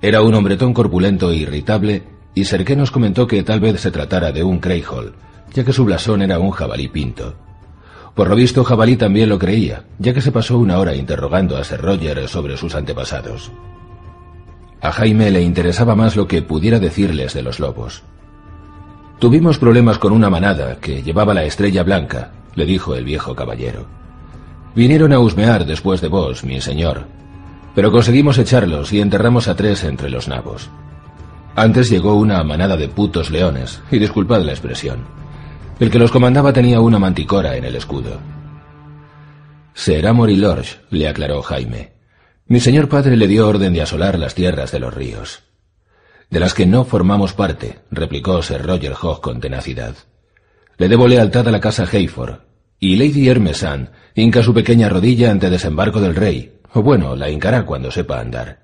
[0.00, 2.02] Era un hombretón corpulento e irritable,
[2.34, 5.14] y Serqué nos comentó que tal vez se tratara de un Creyhol,
[5.52, 7.34] ya que su blasón era un jabalí pinto.
[8.14, 11.62] Por lo visto, Jabalí también lo creía, ya que se pasó una hora interrogando a
[11.62, 13.52] Sir Roger sobre sus antepasados.
[14.80, 18.02] A Jaime le interesaba más lo que pudiera decirles de los lobos.
[19.20, 23.86] Tuvimos problemas con una manada que llevaba la estrella blanca, le dijo el viejo caballero.
[24.78, 27.08] Vinieron a husmear después de vos, mi señor,
[27.74, 30.70] pero conseguimos echarlos y enterramos a tres entre los nabos.
[31.56, 35.00] Antes llegó una manada de putos leones, y disculpad la expresión.
[35.80, 38.20] El que los comandaba tenía una manticora en el escudo.
[39.74, 41.94] Será Morilorge, le aclaró Jaime.
[42.46, 45.42] Mi señor padre le dio orden de asolar las tierras de los ríos.
[46.30, 49.96] De las que no formamos parte, replicó Sir Roger Hogg con tenacidad.
[50.76, 52.42] Le debo lealtad a la casa Hayford,
[52.80, 53.90] y Lady Hermesan
[54.22, 58.60] hinca su pequeña rodilla ante desembarco del rey, o bueno, la hincará cuando sepa andar.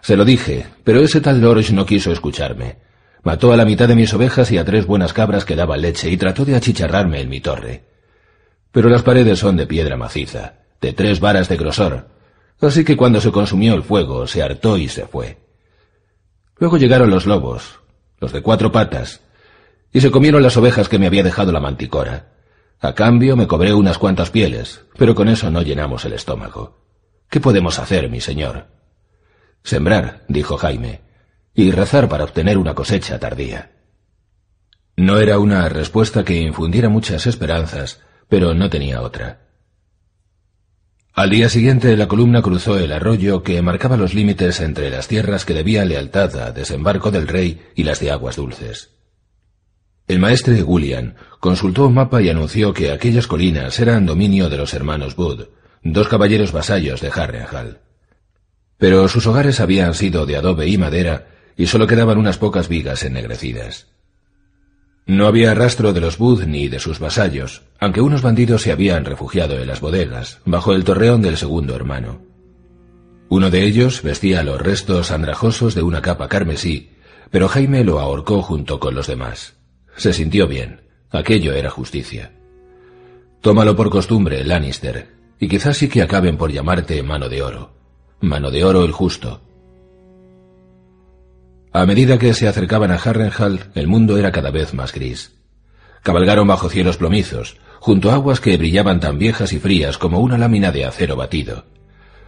[0.00, 2.76] Se lo dije, pero ese tal Lorge no quiso escucharme.
[3.22, 6.10] Mató a la mitad de mis ovejas y a tres buenas cabras que daban leche
[6.10, 7.84] y trató de achicharrarme en mi torre.
[8.70, 12.08] Pero las paredes son de piedra maciza, de tres varas de grosor,
[12.60, 15.38] así que cuando se consumió el fuego se hartó y se fue.
[16.58, 17.80] Luego llegaron los lobos,
[18.20, 19.20] los de cuatro patas,
[19.92, 22.33] y se comieron las ovejas que me había dejado la manticora.
[22.84, 26.84] A cambio me cobré unas cuantas pieles, pero con eso no llenamos el estómago.
[27.30, 28.66] ¿Qué podemos hacer, mi señor?
[29.62, 31.00] Sembrar, dijo Jaime,
[31.54, 33.72] y rezar para obtener una cosecha tardía.
[34.98, 39.48] No era una respuesta que infundiera muchas esperanzas, pero no tenía otra.
[41.14, 45.46] Al día siguiente la columna cruzó el arroyo que marcaba los límites entre las tierras
[45.46, 48.93] que debían lealtad a desembarco del rey y las de aguas dulces.
[50.06, 54.74] El maestre William consultó un mapa y anunció que aquellas colinas eran dominio de los
[54.74, 55.46] hermanos Wood,
[55.82, 57.80] dos caballeros vasallos de Harrenhal.
[58.76, 63.02] Pero sus hogares habían sido de adobe y madera y solo quedaban unas pocas vigas
[63.02, 63.86] ennegrecidas.
[65.06, 69.04] No había rastro de los Bud ni de sus vasallos, aunque unos bandidos se habían
[69.04, 72.22] refugiado en las bodegas, bajo el torreón del segundo hermano.
[73.28, 76.90] Uno de ellos vestía los restos andrajosos de una capa carmesí,
[77.30, 79.56] pero Jaime lo ahorcó junto con los demás.
[79.96, 80.82] Se sintió bien.
[81.10, 82.32] Aquello era justicia.
[83.40, 87.74] Tómalo por costumbre, Lannister, y quizás sí que acaben por llamarte mano de oro.
[88.20, 89.42] Mano de oro el justo.
[91.72, 95.34] A medida que se acercaban a Harrenhal, el mundo era cada vez más gris.
[96.02, 100.38] Cabalgaron bajo cielos plomizos, junto a aguas que brillaban tan viejas y frías como una
[100.38, 101.64] lámina de acero batido.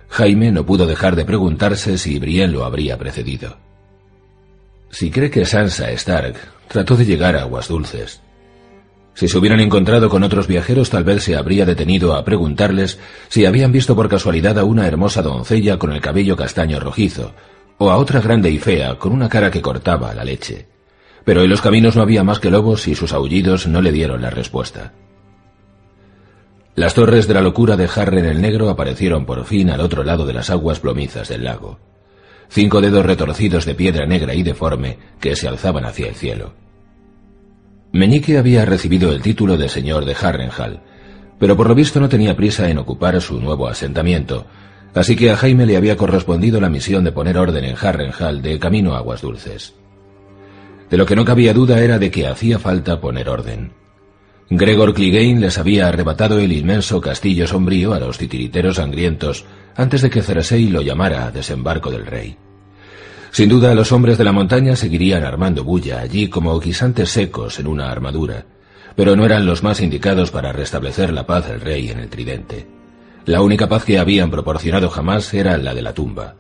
[0.09, 3.57] Jaime no pudo dejar de preguntarse si Brienne lo habría precedido.
[4.91, 6.37] Si cree que Sansa Stark
[6.69, 8.21] trató de llegar a aguas dulces.
[9.15, 13.47] Si se hubieran encontrado con otros viajeros, tal vez se habría detenido a preguntarles si
[13.47, 17.33] habían visto por casualidad a una hermosa doncella con el cabello castaño rojizo,
[17.79, 20.67] o a otra grande y fea con una cara que cortaba la leche.
[21.25, 24.21] Pero en los caminos no había más que lobos y sus aullidos no le dieron
[24.21, 24.93] la respuesta.
[26.75, 30.27] Las torres de la locura de Harren el Negro aparecieron por fin al otro lado
[30.27, 31.79] de las aguas plomizas del lago.
[32.49, 36.55] Cinco dedos retorcidos de piedra negra y deforme que se alzaban hacia el cielo.
[37.93, 40.83] Meñique había recibido el título de señor de Harrenhal,
[41.39, 44.47] pero por lo visto no tenía prisa en ocupar su nuevo asentamiento,
[44.95, 48.59] así que a Jaime le había correspondido la misión de poner orden en Harrenhal de
[48.59, 49.75] camino a Aguas Dulces.
[50.91, 53.73] De lo que no cabía duda era de que hacía falta poner orden.
[54.49, 60.11] Gregor Clegane les había arrebatado el inmenso castillo sombrío a los titiriteros sangrientos antes de
[60.11, 62.37] que Cersei lo llamara desembarco del rey.
[63.33, 67.67] Sin duda los hombres de la montaña seguirían armando bulla allí como guisantes secos en
[67.67, 68.47] una armadura,
[68.95, 72.69] pero no eran los más indicados para restablecer la paz del rey en el tridente.
[73.25, 76.37] La única paz que habían proporcionado jamás era la de la tumba.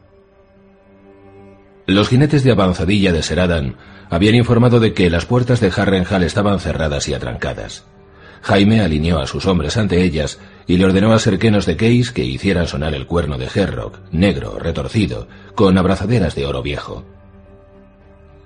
[1.86, 3.76] Los jinetes de avanzadilla de Seradan
[4.10, 7.84] habían informado de que las puertas de Harrenhal estaban cerradas y atrancadas.
[8.42, 12.24] Jaime alineó a sus hombres ante ellas y le ordenó a Serquenos de Case que
[12.24, 17.04] hicieran sonar el cuerno de Herrock, negro, retorcido, con abrazaderas de oro viejo.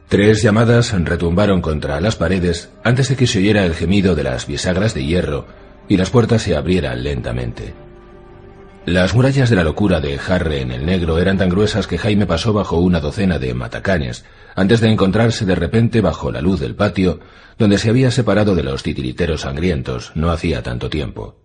[0.09, 4.47] Tres llamadas retumbaron contra las paredes antes de que se oyera el gemido de las
[4.47, 5.47] bisagras de hierro
[5.89, 7.75] y las puertas se abrieran lentamente.
[8.87, 12.27] Las murallas de la locura de Harre en el Negro eran tan gruesas que Jaime
[12.27, 14.25] pasó bajo una docena de matacanes
[14.57, 17.21] antes de encontrarse de repente bajo la luz del patio
[17.59, 21.45] donde se había separado de los titiriteros sangrientos no hacía tanto tiempo.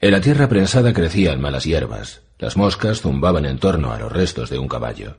[0.00, 4.50] En la tierra prensada crecían malas hierbas, las moscas zumbaban en torno a los restos
[4.50, 5.18] de un caballo.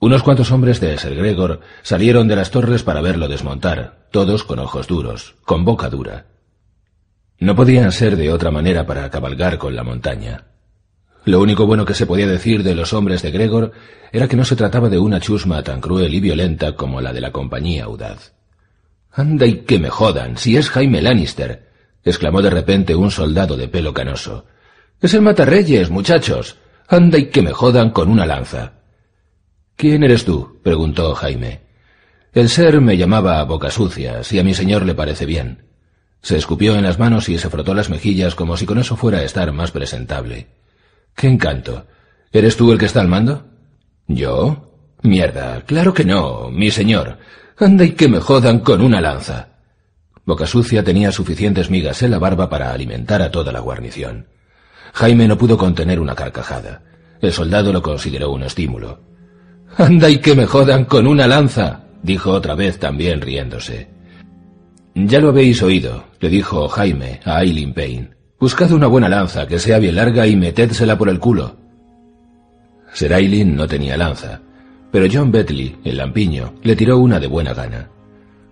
[0.00, 4.58] Unos cuantos hombres de Ser Gregor salieron de las torres para verlo desmontar, todos con
[4.58, 6.26] ojos duros, con boca dura.
[7.40, 10.46] No podían ser de otra manera para cabalgar con la montaña.
[11.24, 13.72] Lo único bueno que se podía decir de los hombres de Gregor
[14.12, 17.20] era que no se trataba de una chusma tan cruel y violenta como la de
[17.20, 18.32] la compañía audaz.
[19.12, 21.68] Anda y que me jodan, si es Jaime Lannister,
[22.04, 24.46] exclamó de repente un soldado de pelo canoso.
[25.00, 26.56] Es el matarreyes, muchachos.
[26.88, 28.72] Anda y que me jodan con una lanza.
[29.76, 30.58] ¿Quién eres tú?
[30.64, 31.60] preguntó Jaime.
[32.32, 35.67] El ser me llamaba Boca Sucia, si a mi señor le parece bien.
[36.22, 39.18] Se escupió en las manos y se frotó las mejillas como si con eso fuera
[39.18, 40.48] a estar más presentable.
[41.14, 41.86] ¡Qué encanto!
[42.32, 43.46] ¿Eres tú el que está al mando?
[44.06, 44.68] ¿Yo?
[45.02, 47.18] Mierda, claro que no, mi señor.
[47.56, 49.48] Anda y que me jodan con una lanza.
[50.24, 54.26] Boca Sucia tenía suficientes migas en la barba para alimentar a toda la guarnición.
[54.92, 56.82] Jaime no pudo contener una carcajada.
[57.20, 59.00] El soldado lo consideró un estímulo.
[59.76, 63.88] Anda y que me jodan con una lanza, dijo otra vez también riéndose.
[64.94, 68.10] Ya lo habéis oído, le dijo Jaime a Aileen Payne.
[68.40, 71.56] Buscad una buena lanza que sea bien larga y metédsela por el culo.
[72.92, 74.40] Sir Aileen no tenía lanza,
[74.90, 77.90] pero John Betley, el lampiño, le tiró una de buena gana.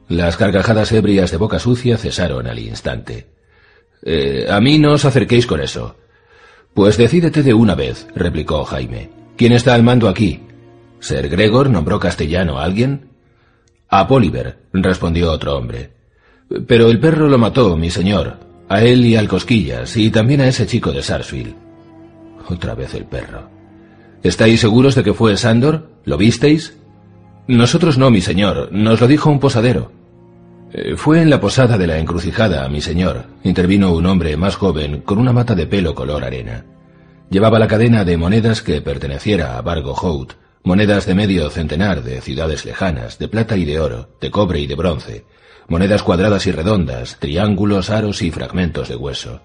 [0.09, 3.29] Las carcajadas ebrias de boca sucia cesaron al instante.
[4.03, 5.96] Eh, a mí no os acerquéis con eso.
[6.75, 9.11] Pues decídete de una vez, replicó Jaime.
[9.37, 10.42] ¿Quién está al mando aquí?
[11.01, 13.11] ¿Ser Gregor nombró castellano a alguien?
[13.88, 15.96] A Poliver, respondió otro hombre.
[16.67, 18.39] Pero el perro lo mató, mi señor.
[18.69, 21.55] A él y al Cosquillas, y también a ese chico de Sarsfield.
[22.49, 23.49] Otra vez el perro.
[24.23, 25.91] ¿Estáis seguros de que fue Sandor?
[26.05, 26.77] ¿Lo visteis?
[27.49, 28.71] Nosotros no, mi señor.
[28.73, 29.93] Nos lo dijo un posadero.
[30.73, 35.01] Eh, fue en la posada de la encrucijada, mi señor, intervino un hombre más joven
[35.03, 36.65] con una mata de pelo color arena.
[37.31, 42.21] Llevaba la cadena de monedas que perteneciera a Bargo Hout, monedas de medio centenar de
[42.21, 45.25] ciudades lejanas, de plata y de oro, de cobre y de bronce,
[45.68, 49.40] monedas cuadradas y redondas, triángulos, aros y fragmentos de hueso.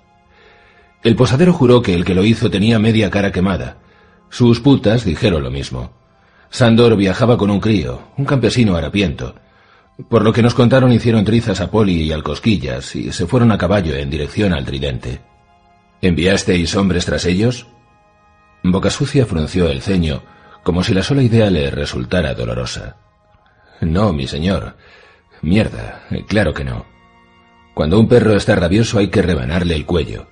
[1.03, 3.77] El posadero juró que el que lo hizo tenía media cara quemada.
[4.29, 5.93] Sus putas dijeron lo mismo.
[6.49, 9.35] Sandor viajaba con un crío, un campesino harapiento.
[10.09, 13.51] Por lo que nos contaron hicieron trizas a Poli y al Cosquillas y se fueron
[13.51, 15.21] a caballo en dirección al tridente.
[16.01, 17.67] ¿Enviasteis hombres tras ellos?
[18.63, 20.23] Boca Sucia frunció el ceño,
[20.63, 22.97] como si la sola idea le resultara dolorosa.
[23.81, 24.75] No, mi señor.
[25.41, 26.85] Mierda, claro que no.
[27.73, 30.27] Cuando un perro está rabioso hay que rebanarle el cuello.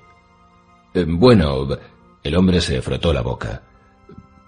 [0.93, 1.67] Eh, bueno,
[2.23, 3.63] el hombre se frotó la boca.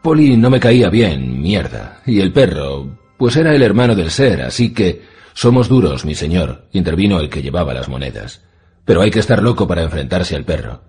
[0.01, 2.01] Poli no me caía bien, mierda.
[2.05, 5.09] Y el perro, pues era el hermano del ser, así que...
[5.33, 8.43] Somos duros, mi señor, intervino el que llevaba las monedas.
[8.83, 10.81] Pero hay que estar loco para enfrentarse al perro.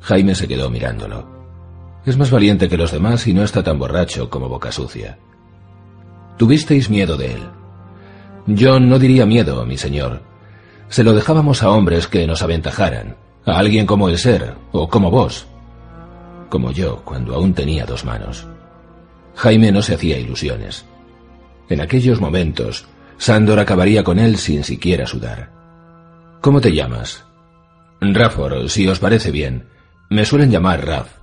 [0.00, 1.30] Jaime se quedó mirándolo.
[2.04, 5.18] Es más valiente que los demás y no está tan borracho como boca sucia.
[6.38, 7.42] Tuvisteis miedo de él.
[8.46, 10.22] Yo no diría miedo, mi señor.
[10.88, 15.10] Se lo dejábamos a hombres que nos aventajaran, a alguien como el ser, o como
[15.10, 15.46] vos,
[16.48, 18.46] como yo cuando aún tenía dos manos.
[19.34, 20.84] Jaime no se hacía ilusiones.
[21.68, 22.86] En aquellos momentos,
[23.18, 25.50] Sandor acabaría con él sin siquiera sudar.
[26.40, 27.24] ¿Cómo te llamas?
[28.00, 29.66] Rafor, si os parece bien.
[30.08, 31.16] Me suelen llamar Raf.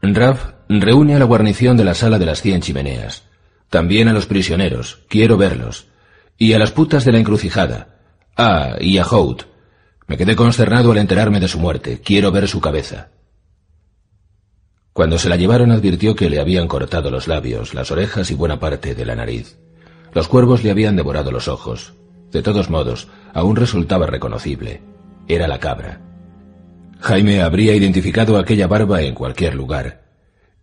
[0.00, 3.24] Raf reúne a la guarnición de la sala de las cien chimeneas.
[3.68, 5.00] También a los prisioneros.
[5.08, 5.88] Quiero verlos
[6.38, 7.98] y a las putas de la encrucijada.
[8.36, 9.46] Ah, y a Hout.
[10.06, 12.00] Me quedé consternado al enterarme de su muerte.
[12.00, 13.10] Quiero ver su cabeza.
[14.92, 18.58] Cuando se la llevaron advirtió que le habían cortado los labios, las orejas y buena
[18.58, 19.58] parte de la nariz.
[20.14, 21.94] Los cuervos le habían devorado los ojos.
[22.30, 24.80] De todos modos, aún resultaba reconocible.
[25.26, 26.00] Era la cabra.
[27.00, 30.04] Jaime habría identificado aquella barba en cualquier lugar.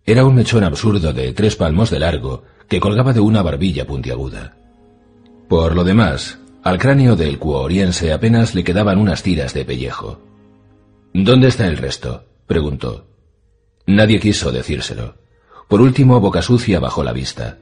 [0.06, 4.58] Era un mechón absurdo de tres palmos de largo que colgaba de una barbilla puntiaguda.
[5.48, 10.20] Por lo demás, al cráneo del cuoriense apenas le quedaban unas tiras de pellejo.
[11.14, 12.26] ¿Dónde está el resto?
[12.48, 13.08] preguntó.
[13.86, 15.16] Nadie quiso decírselo.
[15.68, 17.60] Por último, Boca Sucia bajó la vista.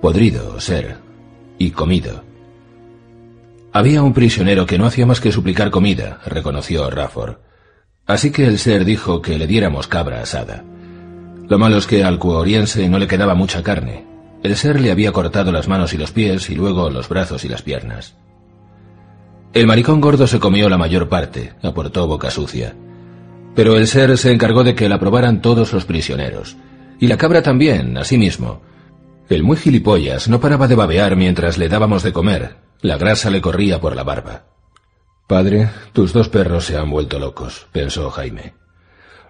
[0.00, 0.98] Podrido, ser.
[1.58, 2.24] Y comido.
[3.72, 7.36] Había un prisionero que no hacía más que suplicar comida, reconoció Rafford.
[8.06, 10.64] Así que el ser dijo que le diéramos cabra asada.
[11.48, 14.11] Lo malo es que al cuoriense no le quedaba mucha carne.
[14.42, 17.48] El ser le había cortado las manos y los pies y luego los brazos y
[17.48, 18.16] las piernas.
[19.52, 22.74] El maricón gordo se comió la mayor parte, aportó Boca Sucia.
[23.54, 26.56] Pero el ser se encargó de que la probaran todos los prisioneros.
[26.98, 28.62] Y la cabra también, asimismo.
[29.28, 33.40] El muy gilipollas no paraba de babear mientras le dábamos de comer, la grasa le
[33.40, 34.44] corría por la barba.
[35.26, 38.54] Padre, tus dos perros se han vuelto locos, pensó Jaime.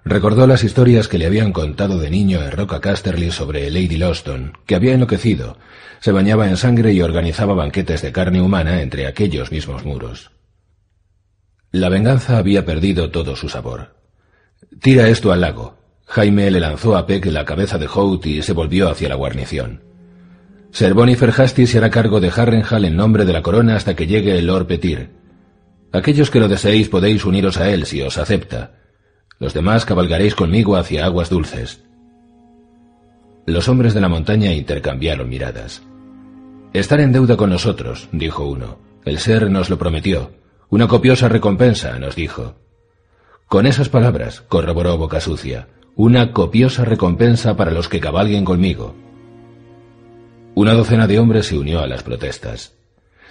[0.04, 4.58] Recordó las historias que le habían contado de niño en Roca Casterly sobre Lady Loston,
[4.66, 5.56] que había enloquecido,
[6.00, 10.32] se bañaba en sangre y organizaba banquetes de carne humana entre aquellos mismos muros.
[11.70, 13.94] La venganza había perdido todo su sabor.
[14.80, 15.78] Tira esto al lago.
[16.06, 19.82] Jaime le lanzó a Peck la cabeza de Hout y se volvió hacia la guarnición.
[20.72, 24.08] Ser Bonifer Hasty se hará cargo de Harrenhal en nombre de la corona hasta que
[24.08, 25.10] llegue el Lord Petir.
[25.92, 28.81] Aquellos que lo deseéis podéis uniros a él si os acepta.
[29.42, 31.82] Los demás cabalgaréis conmigo hacia aguas dulces.
[33.44, 35.82] Los hombres de la montaña intercambiaron miradas.
[36.72, 38.78] Estar en deuda con nosotros, dijo uno.
[39.04, 40.30] El ser nos lo prometió.
[40.68, 42.54] Una copiosa recompensa, nos dijo.
[43.48, 45.66] Con esas palabras, corroboró Boca Sucia,
[45.96, 48.94] una copiosa recompensa para los que cabalguen conmigo.
[50.54, 52.76] Una docena de hombres se unió a las protestas.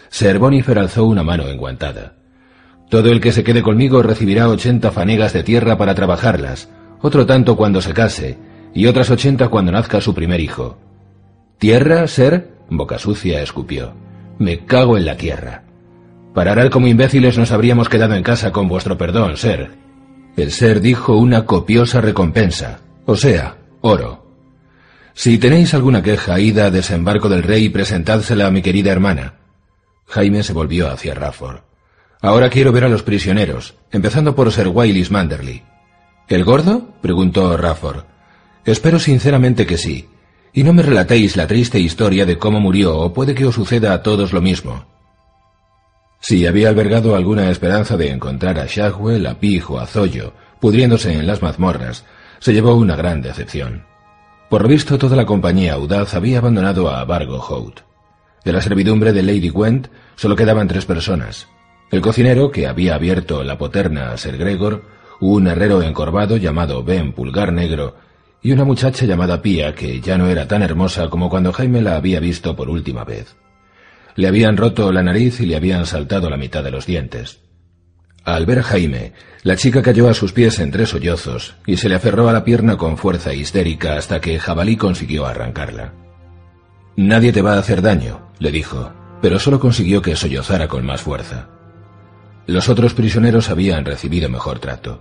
[0.10, 2.21] Ser Bonifer alzó una mano enguantada.
[2.92, 6.70] Todo el que se quede conmigo recibirá ochenta fanegas de tierra para trabajarlas,
[7.02, 8.38] otro tanto cuando se case,
[8.74, 10.78] y otras ochenta cuando nazca su primer hijo.
[11.58, 12.50] ¿Tierra, Ser?
[12.70, 13.94] Boca sucia escupió.
[14.40, 15.64] Me cago en la tierra.
[16.34, 19.72] Para arar como imbéciles nos habríamos quedado en casa con vuestro perdón, Ser.
[20.36, 24.36] El Ser dijo una copiosa recompensa, o sea, oro.
[25.14, 29.36] Si tenéis alguna queja, id a desembarco del rey y presentádsela a mi querida hermana.
[30.08, 31.71] Jaime se volvió hacia Rafford.
[32.22, 35.64] Ahora quiero ver a los prisioneros, empezando por Sir Wilis Manderley.
[36.28, 36.90] ¿El gordo?
[37.02, 38.06] preguntó Rafford.
[38.64, 40.08] Espero sinceramente que sí.
[40.54, 43.94] Y no me relatéis la triste historia de cómo murió, o puede que os suceda
[43.94, 44.86] a todos lo mismo.
[46.20, 51.14] Si había albergado alguna esperanza de encontrar a Shagwell, a Pig o a Zoyo, pudriéndose
[51.14, 52.06] en las mazmorras,
[52.40, 53.86] se llevó una gran decepción.
[54.50, 57.82] Por lo visto, toda la compañía audaz había abandonado a Bargo Hout.
[58.46, 61.48] De la servidumbre de Lady Gwent solo quedaban tres personas.
[61.92, 64.84] El cocinero, que había abierto la poterna a Sir Gregor,
[65.20, 67.98] un herrero encorvado llamado Ben Pulgar Negro,
[68.42, 71.98] y una muchacha llamada Pía, que ya no era tan hermosa como cuando Jaime la
[71.98, 73.36] había visto por última vez.
[74.16, 77.42] Le habían roto la nariz y le habían saltado la mitad de los dientes.
[78.24, 79.14] Al ver a Jaime,
[79.44, 82.46] la chica cayó a sus pies en tres sollozos y se le aferró a la
[82.46, 85.94] pierna con fuerza histérica hasta que Jabalí consiguió arrancarla.
[86.96, 91.02] Nadie te va a hacer daño, le dijo, pero solo consiguió que sollozara con más
[91.02, 91.61] fuerza.
[92.52, 95.00] Los otros prisioneros habían recibido mejor trato.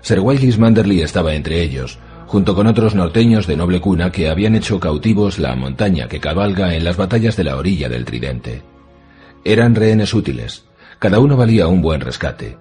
[0.00, 4.54] Sir Wilis Manderley estaba entre ellos, junto con otros norteños de noble cuna que habían
[4.54, 8.62] hecho cautivos la montaña que cabalga en las batallas de la orilla del Tridente.
[9.44, 10.64] Eran rehenes útiles,
[10.98, 12.56] cada uno valía un buen rescate.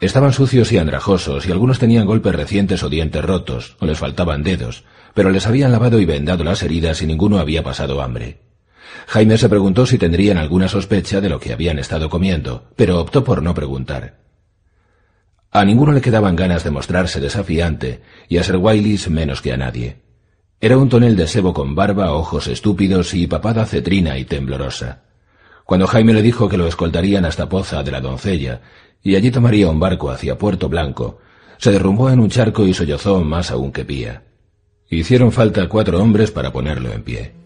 [0.00, 4.42] Estaban sucios y andrajosos y algunos tenían golpes recientes o dientes rotos, o les faltaban
[4.42, 4.82] dedos,
[5.14, 8.45] pero les habían lavado y vendado las heridas y ninguno había pasado hambre.
[9.06, 13.24] Jaime se preguntó si tendrían alguna sospecha de lo que habían estado comiendo, pero optó
[13.24, 14.18] por no preguntar.
[15.50, 18.58] A ninguno le quedaban ganas de mostrarse desafiante, y a Sir
[19.10, 20.02] menos que a nadie.
[20.60, 25.02] Era un tonel de sebo con barba, ojos estúpidos y papada cetrina y temblorosa.
[25.64, 28.60] Cuando Jaime le dijo que lo escoltarían hasta Poza de la Doncella,
[29.02, 31.18] y allí tomaría un barco hacia Puerto Blanco,
[31.58, 34.24] se derrumbó en un charco y sollozó más aún que pía.
[34.88, 37.45] Hicieron falta cuatro hombres para ponerlo en pie.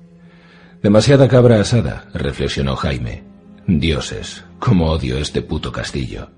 [0.82, 3.22] Demasiada cabra asada, reflexionó Jaime.
[3.66, 6.30] Dioses, cómo odio este puto castillo.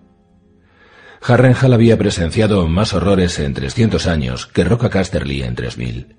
[1.22, 6.16] Harrenhal había presenciado más horrores en trescientos años que Roca Casterly en tres mil.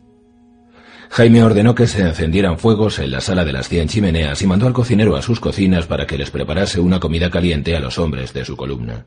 [1.10, 4.68] Jaime ordenó que se encendieran fuegos en la sala de las cien chimeneas y mandó
[4.68, 8.34] al cocinero a sus cocinas para que les preparase una comida caliente a los hombres
[8.34, 9.06] de su columna.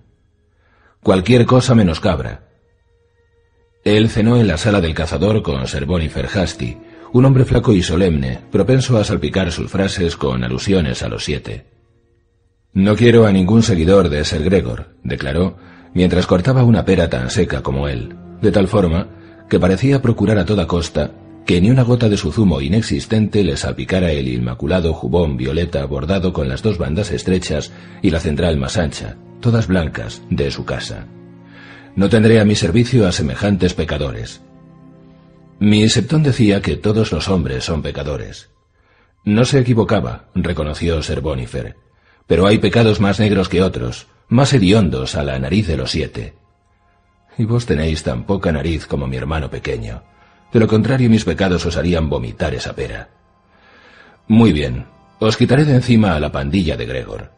[1.03, 2.49] Cualquier cosa menos cabra.
[3.83, 6.77] Él cenó en la sala del cazador con Sir Bonifer Hasty,
[7.13, 11.67] un hombre flaco y solemne, propenso a salpicar sus frases con alusiones a los siete.
[12.73, 15.57] No quiero a ningún seguidor de Sir Gregor, declaró,
[15.95, 19.09] mientras cortaba una pera tan seca como él, de tal forma
[19.49, 21.13] que parecía procurar a toda costa
[21.47, 26.33] que ni una gota de su zumo inexistente le salpicara el inmaculado jubón violeta bordado
[26.33, 31.07] con las dos bandas estrechas y la central más ancha, todas blancas, de su casa.
[31.95, 34.43] No tendré a mi servicio a semejantes pecadores.
[35.59, 38.51] Mi septón decía que todos los hombres son pecadores.
[39.25, 41.77] No se equivocaba, reconoció Sir Bonifer,
[42.27, 46.35] pero hay pecados más negros que otros, más hediondos a la nariz de los siete.
[47.39, 50.03] Y vos tenéis tan poca nariz como mi hermano pequeño.
[50.53, 53.09] De lo contrario, mis pecados os harían vomitar esa pera.
[54.29, 54.87] Muy bien,
[55.19, 57.33] os quitaré de encima a la pandilla de Gregor.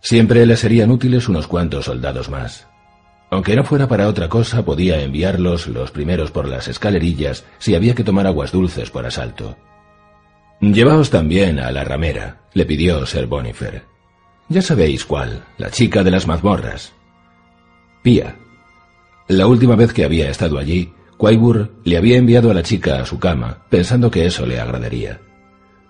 [0.00, 2.66] Siempre le serían útiles unos cuantos soldados más.
[3.30, 7.94] Aunque no fuera para otra cosa, podía enviarlos los primeros por las escalerillas si había
[7.94, 9.56] que tomar aguas dulces por asalto.
[10.60, 13.84] Llevaos también a la ramera, le pidió Sir Bonifer.
[14.48, 16.94] Ya sabéis cuál, la chica de las mazmorras.
[18.02, 18.36] Pía.
[19.28, 23.04] La última vez que había estado allí, Quaibur le había enviado a la chica a
[23.04, 25.20] su cama, pensando que eso le agradaría.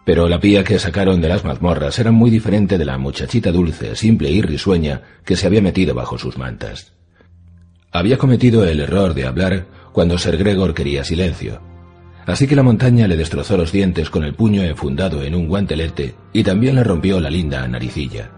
[0.04, 3.94] Pero la pía que sacaron de las mazmorras era muy diferente de la muchachita dulce,
[3.94, 6.97] simple y risueña que se había metido bajo sus mantas.
[7.90, 11.60] Había cometido el error de hablar cuando Ser Gregor quería silencio.
[12.26, 16.14] Así que la montaña le destrozó los dientes con el puño enfundado en un guantelete
[16.32, 18.30] y también le rompió la linda naricilla.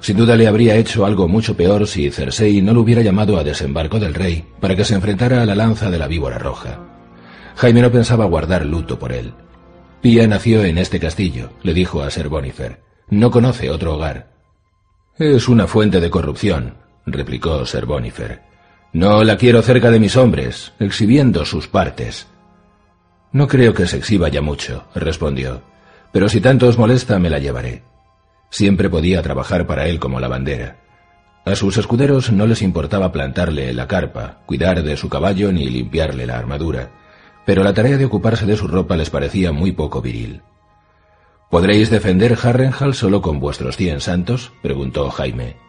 [0.00, 3.44] Sin duda le habría hecho algo mucho peor si Cersei no lo hubiera llamado a
[3.44, 6.78] desembarco del rey para que se enfrentara a la lanza de la víbora roja.
[7.56, 9.32] Jaime no pensaba guardar luto por él.
[10.02, 12.82] Pía nació en este castillo, le dijo a Ser Bonifer.
[13.08, 14.34] No conoce otro hogar.
[15.18, 16.74] Es una fuente de corrupción,
[17.06, 18.42] replicó Ser Bonifer.
[18.92, 22.26] No la quiero cerca de mis hombres, exhibiendo sus partes.
[23.32, 25.62] No creo que se exhiba ya mucho, respondió.
[26.12, 27.82] Pero si tanto os molesta, me la llevaré.
[28.48, 30.78] Siempre podía trabajar para él como lavandera.
[31.44, 36.26] A sus escuderos no les importaba plantarle la carpa, cuidar de su caballo ni limpiarle
[36.26, 36.90] la armadura,
[37.44, 40.42] pero la tarea de ocuparse de su ropa les parecía muy poco viril.
[41.50, 44.52] ¿Podréis defender Harrenhal solo con vuestros cien santos?
[44.62, 45.65] preguntó Jaime.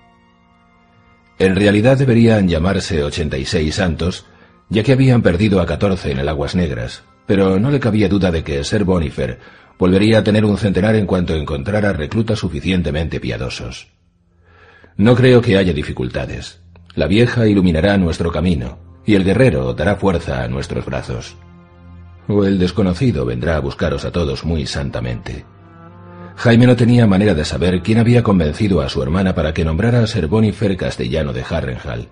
[1.39, 4.25] En realidad deberían llamarse ochenta y seis santos,
[4.69, 8.31] ya que habían perdido a catorce en el Aguas Negras, pero no le cabía duda
[8.31, 9.39] de que Ser Bonifer
[9.77, 13.87] volvería a tener un centenar en cuanto encontrara reclutas suficientemente piadosos.
[14.95, 16.61] No creo que haya dificultades.
[16.95, 21.35] La vieja iluminará nuestro camino, y el guerrero dará fuerza a nuestros brazos.
[22.27, 25.45] O el desconocido vendrá a buscaros a todos muy santamente.
[26.37, 30.03] Jaime no tenía manera de saber quién había convencido a su hermana para que nombrara
[30.03, 32.09] a Ser Bonifer castellano de Harrenhal,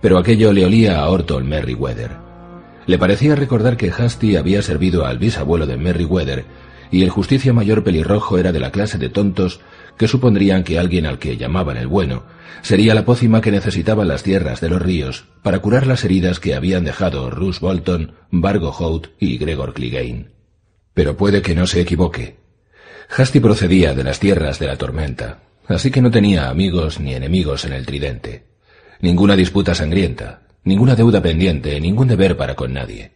[0.00, 2.12] pero aquello le olía a Orton Merryweather.
[2.86, 6.44] Le parecía recordar que Hasty había servido al bisabuelo de Merryweather
[6.92, 9.60] y el justicia mayor pelirrojo era de la clase de tontos
[9.98, 12.22] que supondrían que alguien al que llamaban el bueno
[12.62, 16.54] sería la pócima que necesitaban las tierras de los ríos para curar las heridas que
[16.54, 20.28] habían dejado Russ Bolton, Bargo Hout y Gregor Clegane.
[20.94, 22.43] Pero puede que no se equivoque.
[23.08, 27.64] Hasty procedía de las tierras de la tormenta, así que no tenía amigos ni enemigos
[27.64, 28.44] en el tridente.
[29.00, 33.12] Ninguna disputa sangrienta, ninguna deuda pendiente, ningún deber para con nadie.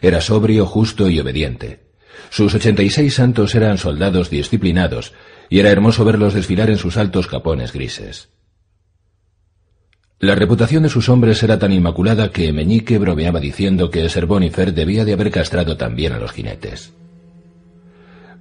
[0.00, 1.92] Era sobrio, justo y obediente.
[2.30, 5.12] Sus ochenta y seis santos eran soldados disciplinados,
[5.48, 8.30] y era hermoso verlos desfilar en sus altos capones grises.
[10.18, 14.72] La reputación de sus hombres era tan inmaculada que Meñique bromeaba diciendo que Ser Bonifer
[14.72, 16.92] debía de haber castrado también a los jinetes.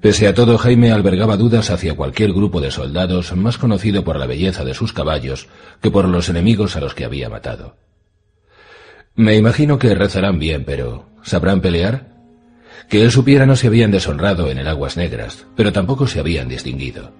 [0.01, 4.25] Pese a todo, Jaime albergaba dudas hacia cualquier grupo de soldados más conocido por la
[4.25, 5.47] belleza de sus caballos
[5.79, 7.75] que por los enemigos a los que había matado.
[9.13, 12.15] Me imagino que rezarán bien, pero ¿sabrán pelear?
[12.89, 16.49] Que él supiera no se habían deshonrado en el Aguas Negras, pero tampoco se habían
[16.49, 17.11] distinguido.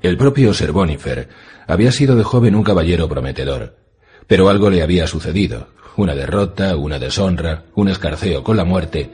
[0.00, 1.28] El propio Ser Bonifer
[1.66, 3.76] había sido de joven un caballero prometedor,
[4.26, 9.10] pero algo le había sucedido, una derrota, una deshonra, un escarceo con la muerte,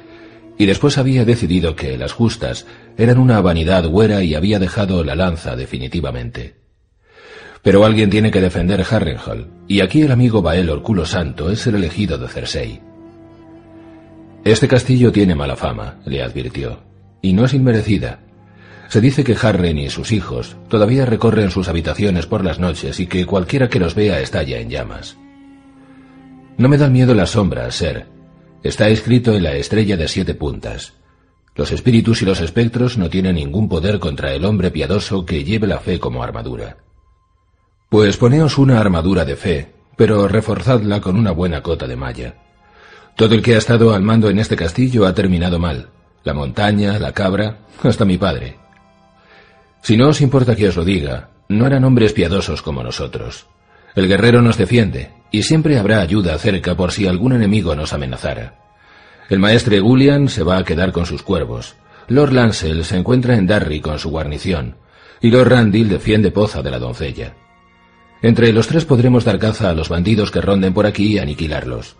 [0.59, 5.15] y después había decidido que las justas eran una vanidad huera y había dejado la
[5.15, 6.57] lanza definitivamente.
[7.63, 11.77] Pero alguien tiene que defender Harrenhal, y aquí el amigo Bael Culo Santo es el
[11.77, 12.81] elegido de Cersei.
[14.45, 16.81] Este castillo tiene mala fama, le advirtió,
[17.23, 18.21] y no es inmerecida.
[18.89, 23.07] Se dice que Harren y sus hijos todavía recorren sus habitaciones por las noches y
[23.07, 25.17] que cualquiera que los vea estalla en llamas.
[26.57, 28.07] No me dan miedo las sombras, Ser,
[28.63, 30.95] Está escrito en la estrella de siete puntas.
[31.55, 35.67] Los espíritus y los espectros no tienen ningún poder contra el hombre piadoso que lleve
[35.67, 36.79] la fe como armadura.
[37.89, 42.35] Pues poneos una armadura de fe, pero reforzadla con una buena cota de malla.
[43.17, 45.89] Todo el que ha estado al mando en este castillo ha terminado mal.
[46.23, 48.57] La montaña, la cabra, hasta mi padre.
[49.83, 53.47] Si no os importa que os lo diga, no eran hombres piadosos como nosotros.
[53.95, 58.55] El guerrero nos defiende, y siempre habrá ayuda cerca por si algún enemigo nos amenazara.
[59.29, 61.77] El maestre Gullian se va a quedar con sus cuervos.
[62.09, 64.77] Lord Lancel se encuentra en Darry con su guarnición,
[65.21, 67.35] y Lord Randall defiende Poza de la doncella.
[68.23, 71.97] Entre los tres podremos dar caza a los bandidos que ronden por aquí y aniquilarlos.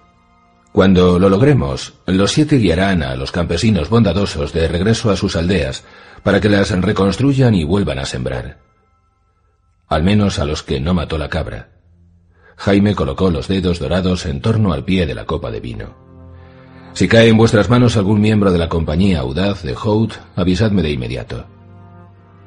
[0.73, 5.85] Cuando lo logremos, los siete guiarán a los campesinos bondadosos de regreso a sus aldeas
[6.23, 8.59] para que las reconstruyan y vuelvan a sembrar.
[9.89, 11.78] Al menos a los que no mató la cabra.
[12.59, 15.95] Jaime colocó los dedos dorados en torno al pie de la copa de vino.
[16.93, 20.91] Si cae en vuestras manos algún miembro de la compañía audaz de Hout, avisadme de
[20.91, 21.47] inmediato.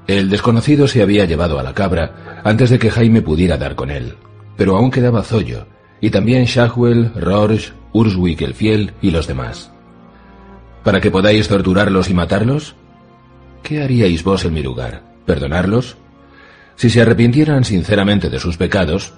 [0.08, 3.90] El desconocido se había llevado a la cabra antes de que Jaime pudiera dar con
[3.90, 4.16] él,
[4.58, 5.66] pero aún quedaba Zoyo,
[6.02, 9.72] y también Shahwell, Rorsch, Urswick el Fiel y los demás.
[10.84, 12.76] ¿Para que podáis torturarlos y matarlos?
[13.64, 15.04] ¿Qué haríais vos en mi lugar?
[15.26, 15.96] ¿Perdonarlos?
[16.76, 19.14] Si se arrepintieran sinceramente de sus pecados,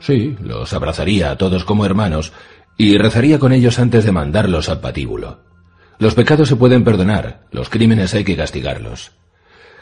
[0.00, 2.32] sí, los abrazaría a todos como hermanos
[2.76, 5.40] y rezaría con ellos antes de mandarlos al patíbulo.
[5.98, 9.12] Los pecados se pueden perdonar, los crímenes hay que castigarlos.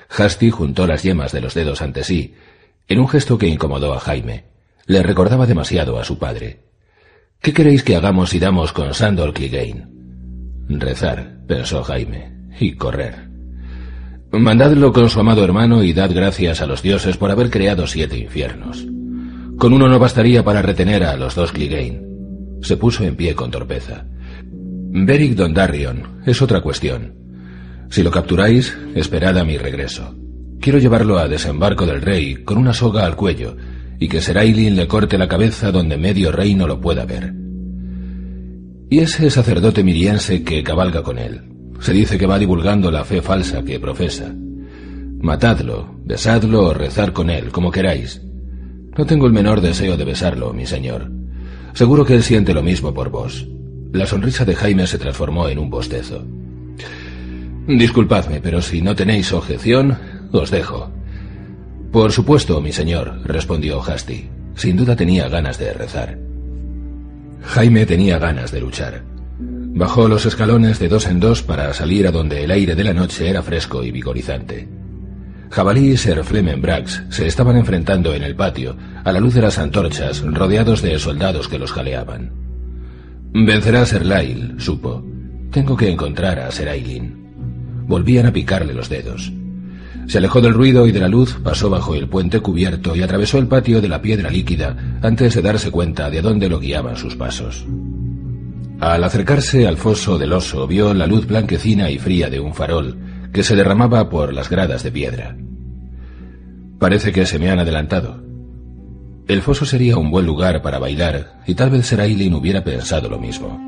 [0.08, 2.34] Hasty juntó las yemas de los dedos ante sí,
[2.88, 4.44] en un gesto que incomodó a Jaime.
[4.86, 6.60] Le recordaba demasiado a su padre.
[7.42, 9.88] ¿Qué queréis que hagamos si damos con Sandor Clegane?
[10.68, 13.28] Rezar, pensó Jaime, y correr.
[14.32, 18.18] Mandadlo con su amado hermano y dad gracias a los dioses por haber creado siete
[18.18, 18.86] infiernos.
[19.58, 22.02] Con uno no bastaría para retener a los dos Clegane.
[22.60, 24.06] Se puso en pie con torpeza.
[24.42, 27.14] Beric Dondarrion es otra cuestión.
[27.88, 30.14] Si lo capturáis, esperad a mi regreso.
[30.60, 33.56] Quiero llevarlo a desembarco del rey con una soga al cuello
[33.98, 37.32] y que Serailin le corte la cabeza donde medio reino lo pueda ver.
[38.90, 41.42] Y ese sacerdote miriense que cabalga con él.
[41.80, 44.34] Se dice que va divulgando la fe falsa que profesa.
[45.20, 48.25] Matadlo, besadlo o rezar con él, como queráis.
[48.96, 51.10] No tengo el menor deseo de besarlo, mi señor.
[51.74, 53.46] Seguro que él siente lo mismo por vos.
[53.92, 56.24] La sonrisa de Jaime se transformó en un bostezo.
[57.68, 59.98] Disculpadme, pero si no tenéis objeción,
[60.32, 60.90] os dejo.
[61.92, 64.30] Por supuesto, mi señor, respondió Hasty.
[64.54, 66.18] Sin duda tenía ganas de rezar.
[67.42, 69.02] Jaime tenía ganas de luchar.
[69.38, 72.94] Bajó los escalones de dos en dos para salir a donde el aire de la
[72.94, 74.66] noche era fresco y vigorizante.
[75.50, 79.42] Jabalí y Sir Flemen Brax se estaban enfrentando en el patio, a la luz de
[79.42, 82.32] las antorchas, rodeados de soldados que los jaleaban.
[83.32, 85.04] Vencerá a Ser Lail, supo.
[85.50, 87.84] Tengo que encontrar a Ser Ailin.
[87.86, 89.32] Volvían a picarle los dedos.
[90.06, 93.38] Se alejó del ruido y de la luz, pasó bajo el puente cubierto y atravesó
[93.38, 97.16] el patio de la piedra líquida antes de darse cuenta de dónde lo guiaban sus
[97.16, 97.66] pasos.
[98.78, 102.96] Al acercarse al foso del oso vio la luz blanquecina y fría de un farol
[103.36, 105.36] que se derramaba por las gradas de piedra.
[106.78, 108.24] Parece que se me han adelantado.
[109.28, 113.18] El foso sería un buen lugar para bailar y tal vez Serailin hubiera pensado lo
[113.18, 113.60] mismo.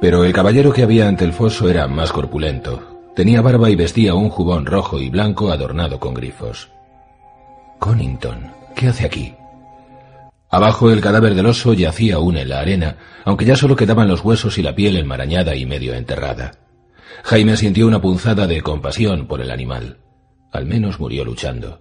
[0.00, 4.14] Pero el caballero que había ante el foso era más corpulento, Tenía barba y vestía
[4.14, 6.70] un jubón rojo y blanco adornado con grifos.
[7.78, 9.34] Conington, ¿qué hace aquí?
[10.50, 14.24] Abajo el cadáver del oso yacía aún en la arena, aunque ya solo quedaban los
[14.24, 16.52] huesos y la piel enmarañada y medio enterrada.
[17.24, 19.98] Jaime sintió una punzada de compasión por el animal.
[20.50, 21.80] Al menos murió luchando.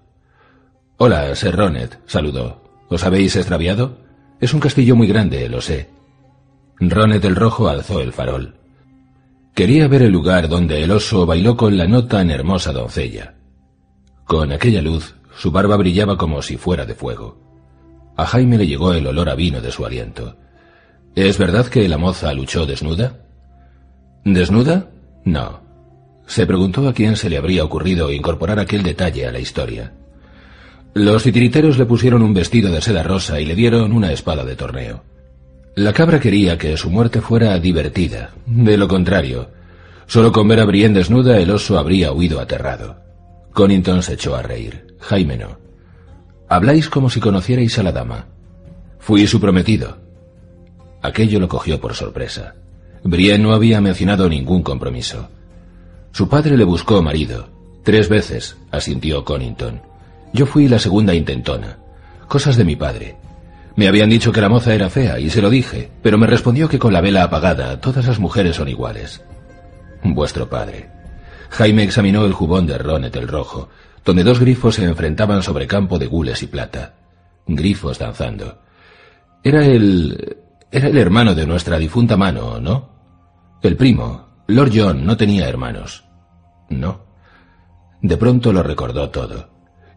[0.98, 2.62] Hola, Sir Ronet, saludó.
[2.90, 3.98] ¿Os habéis extraviado?
[4.40, 5.90] Es un castillo muy grande, lo sé.
[6.80, 8.56] Ronet el Rojo alzó el farol.
[9.54, 13.36] Quería ver el lugar donde el oso bailó con la no tan hermosa doncella.
[14.26, 17.38] Con aquella luz, su barba brillaba como si fuera de fuego.
[18.16, 20.38] A Jaime le llegó el olor a vino de su aliento.
[21.16, 23.18] ¿Es verdad que la moza luchó desnuda?
[24.24, 24.90] ¿Desnuda?
[25.26, 25.62] No.
[26.26, 29.94] Se preguntó a quién se le habría ocurrido incorporar aquel detalle a la historia.
[30.94, 34.56] Los titiriteros le pusieron un vestido de seda rosa y le dieron una espada de
[34.56, 35.04] torneo.
[35.76, 38.32] La cabra quería que su muerte fuera divertida.
[38.46, 39.50] De lo contrario,
[40.06, 42.98] solo con ver a Brienne desnuda el oso habría huido aterrado.
[43.54, 44.88] Conington se echó a reír.
[45.00, 45.60] Jaime no.
[46.50, 48.28] Habláis como si conocierais a la dama.
[49.00, 49.98] Fui su prometido.
[51.02, 52.56] Aquello lo cogió por sorpresa.
[53.04, 55.30] Brienne no había mencionado ningún compromiso.
[56.12, 57.50] Su padre le buscó marido.
[57.84, 59.82] Tres veces, asintió Conington.
[60.34, 61.78] Yo fui la segunda intentona.
[62.28, 63.16] Cosas de mi padre.
[63.76, 66.70] Me habían dicho que la moza era fea y se lo dije, pero me respondió
[66.70, 69.22] que con la vela apagada todas las mujeres son iguales.
[70.04, 70.90] Vuestro padre.
[71.50, 73.70] Jaime examinó el jubón de Ronet el Rojo,
[74.06, 76.94] donde dos grifos se enfrentaban sobre campo de gules y plata.
[77.48, 78.60] Grifos danzando.
[79.44, 80.38] Era el...
[80.72, 82.91] era el hermano de nuestra difunta mano, ¿no?
[83.62, 86.04] El primo, Lord John, no tenía hermanos.
[86.70, 87.06] No.
[88.02, 89.50] De pronto lo recordó todo.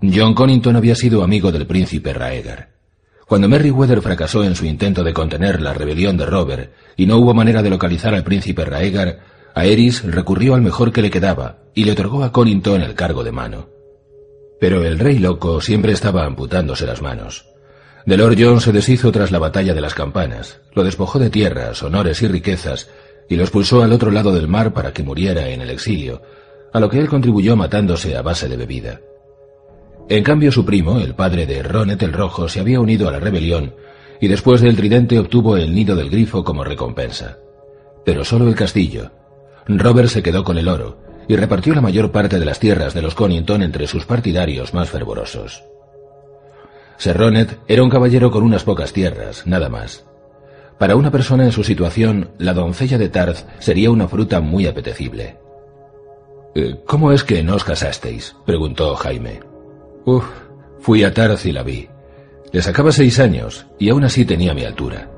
[0.03, 2.75] John Connington había sido amigo del príncipe Raegar.
[3.27, 7.33] Cuando Merryweather fracasó en su intento de contener la rebelión de Robert y no hubo
[7.33, 9.21] manera de localizar al príncipe Raegar,
[9.55, 13.33] Aerys recurrió al mejor que le quedaba y le otorgó a Connington el cargo de
[13.33, 13.71] mano.
[14.61, 17.47] Pero el rey loco siempre estaba amputándose las manos.
[18.05, 21.83] De Lord John se deshizo tras la batalla de las campanas, lo despojó de tierras,
[21.83, 22.91] honores y riquezas,
[23.29, 26.23] y lo expulsó al otro lado del mar para que muriera en el exilio,
[26.73, 29.01] a lo que él contribuyó matándose a base de bebida.
[30.09, 33.21] En cambio, su primo, el padre de Ronet el Rojo, se había unido a la
[33.21, 33.75] rebelión
[34.21, 37.39] y después del tridente obtuvo el nido del grifo como recompensa.
[38.05, 39.11] Pero solo el castillo.
[39.67, 43.01] Robert se quedó con el oro y repartió la mayor parte de las tierras de
[43.01, 45.65] los Conington entre sus partidarios más fervorosos.
[46.99, 50.05] Sir Ronet era un caballero con unas pocas tierras, nada más.
[50.79, 55.39] Para una persona en su situación, la doncella de Tarth sería una fruta muy apetecible.
[56.55, 58.37] Eh, ¿Cómo es que no os casasteis?
[58.45, 59.41] preguntó Jaime.
[60.05, 60.25] Uf,
[60.81, 61.89] fui a Tarth y la vi.
[62.53, 65.11] Le sacaba seis años y aún así tenía mi altura.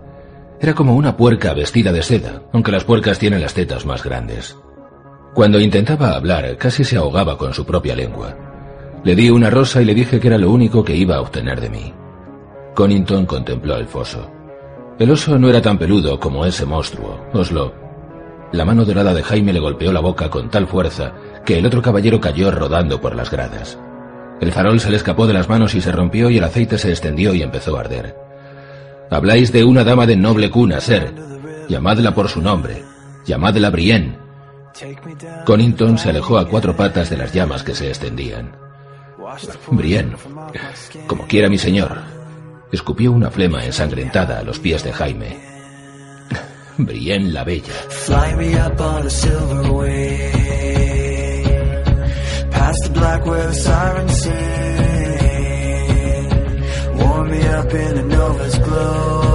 [0.60, 4.56] Era como una puerca vestida de seda, aunque las puercas tienen las tetas más grandes.
[5.34, 8.34] Cuando intentaba hablar, casi se ahogaba con su propia lengua.
[9.04, 11.60] Le di una rosa y le dije que era lo único que iba a obtener
[11.60, 11.92] de mí.
[12.74, 14.30] Conington contempló el foso.
[14.98, 17.74] El oso no era tan peludo como ese monstruo, Oslo.
[18.52, 21.12] La mano dorada de Jaime le golpeó la boca con tal fuerza
[21.44, 23.78] que el otro caballero cayó rodando por las gradas.
[24.40, 26.90] El farol se le escapó de las manos y se rompió y el aceite se
[26.90, 28.16] extendió y empezó a arder.
[29.10, 31.12] Habláis de una dama de noble cuna, ser.
[31.68, 32.82] Llamadla por su nombre.
[33.26, 34.18] Llamadla Brienne.
[35.44, 38.56] Conington se alejó a cuatro patas de las llamas que se extendían.
[39.70, 40.16] Brienne,
[41.06, 42.15] como quiera mi señor.
[42.72, 45.38] Escupió una flema ensangrentada a los pies de Jaime.
[46.78, 47.72] Brienne la Bella.
[52.66, 54.32] past the black where the sirens sing.
[56.98, 59.25] Warm me up in a Nova's glow.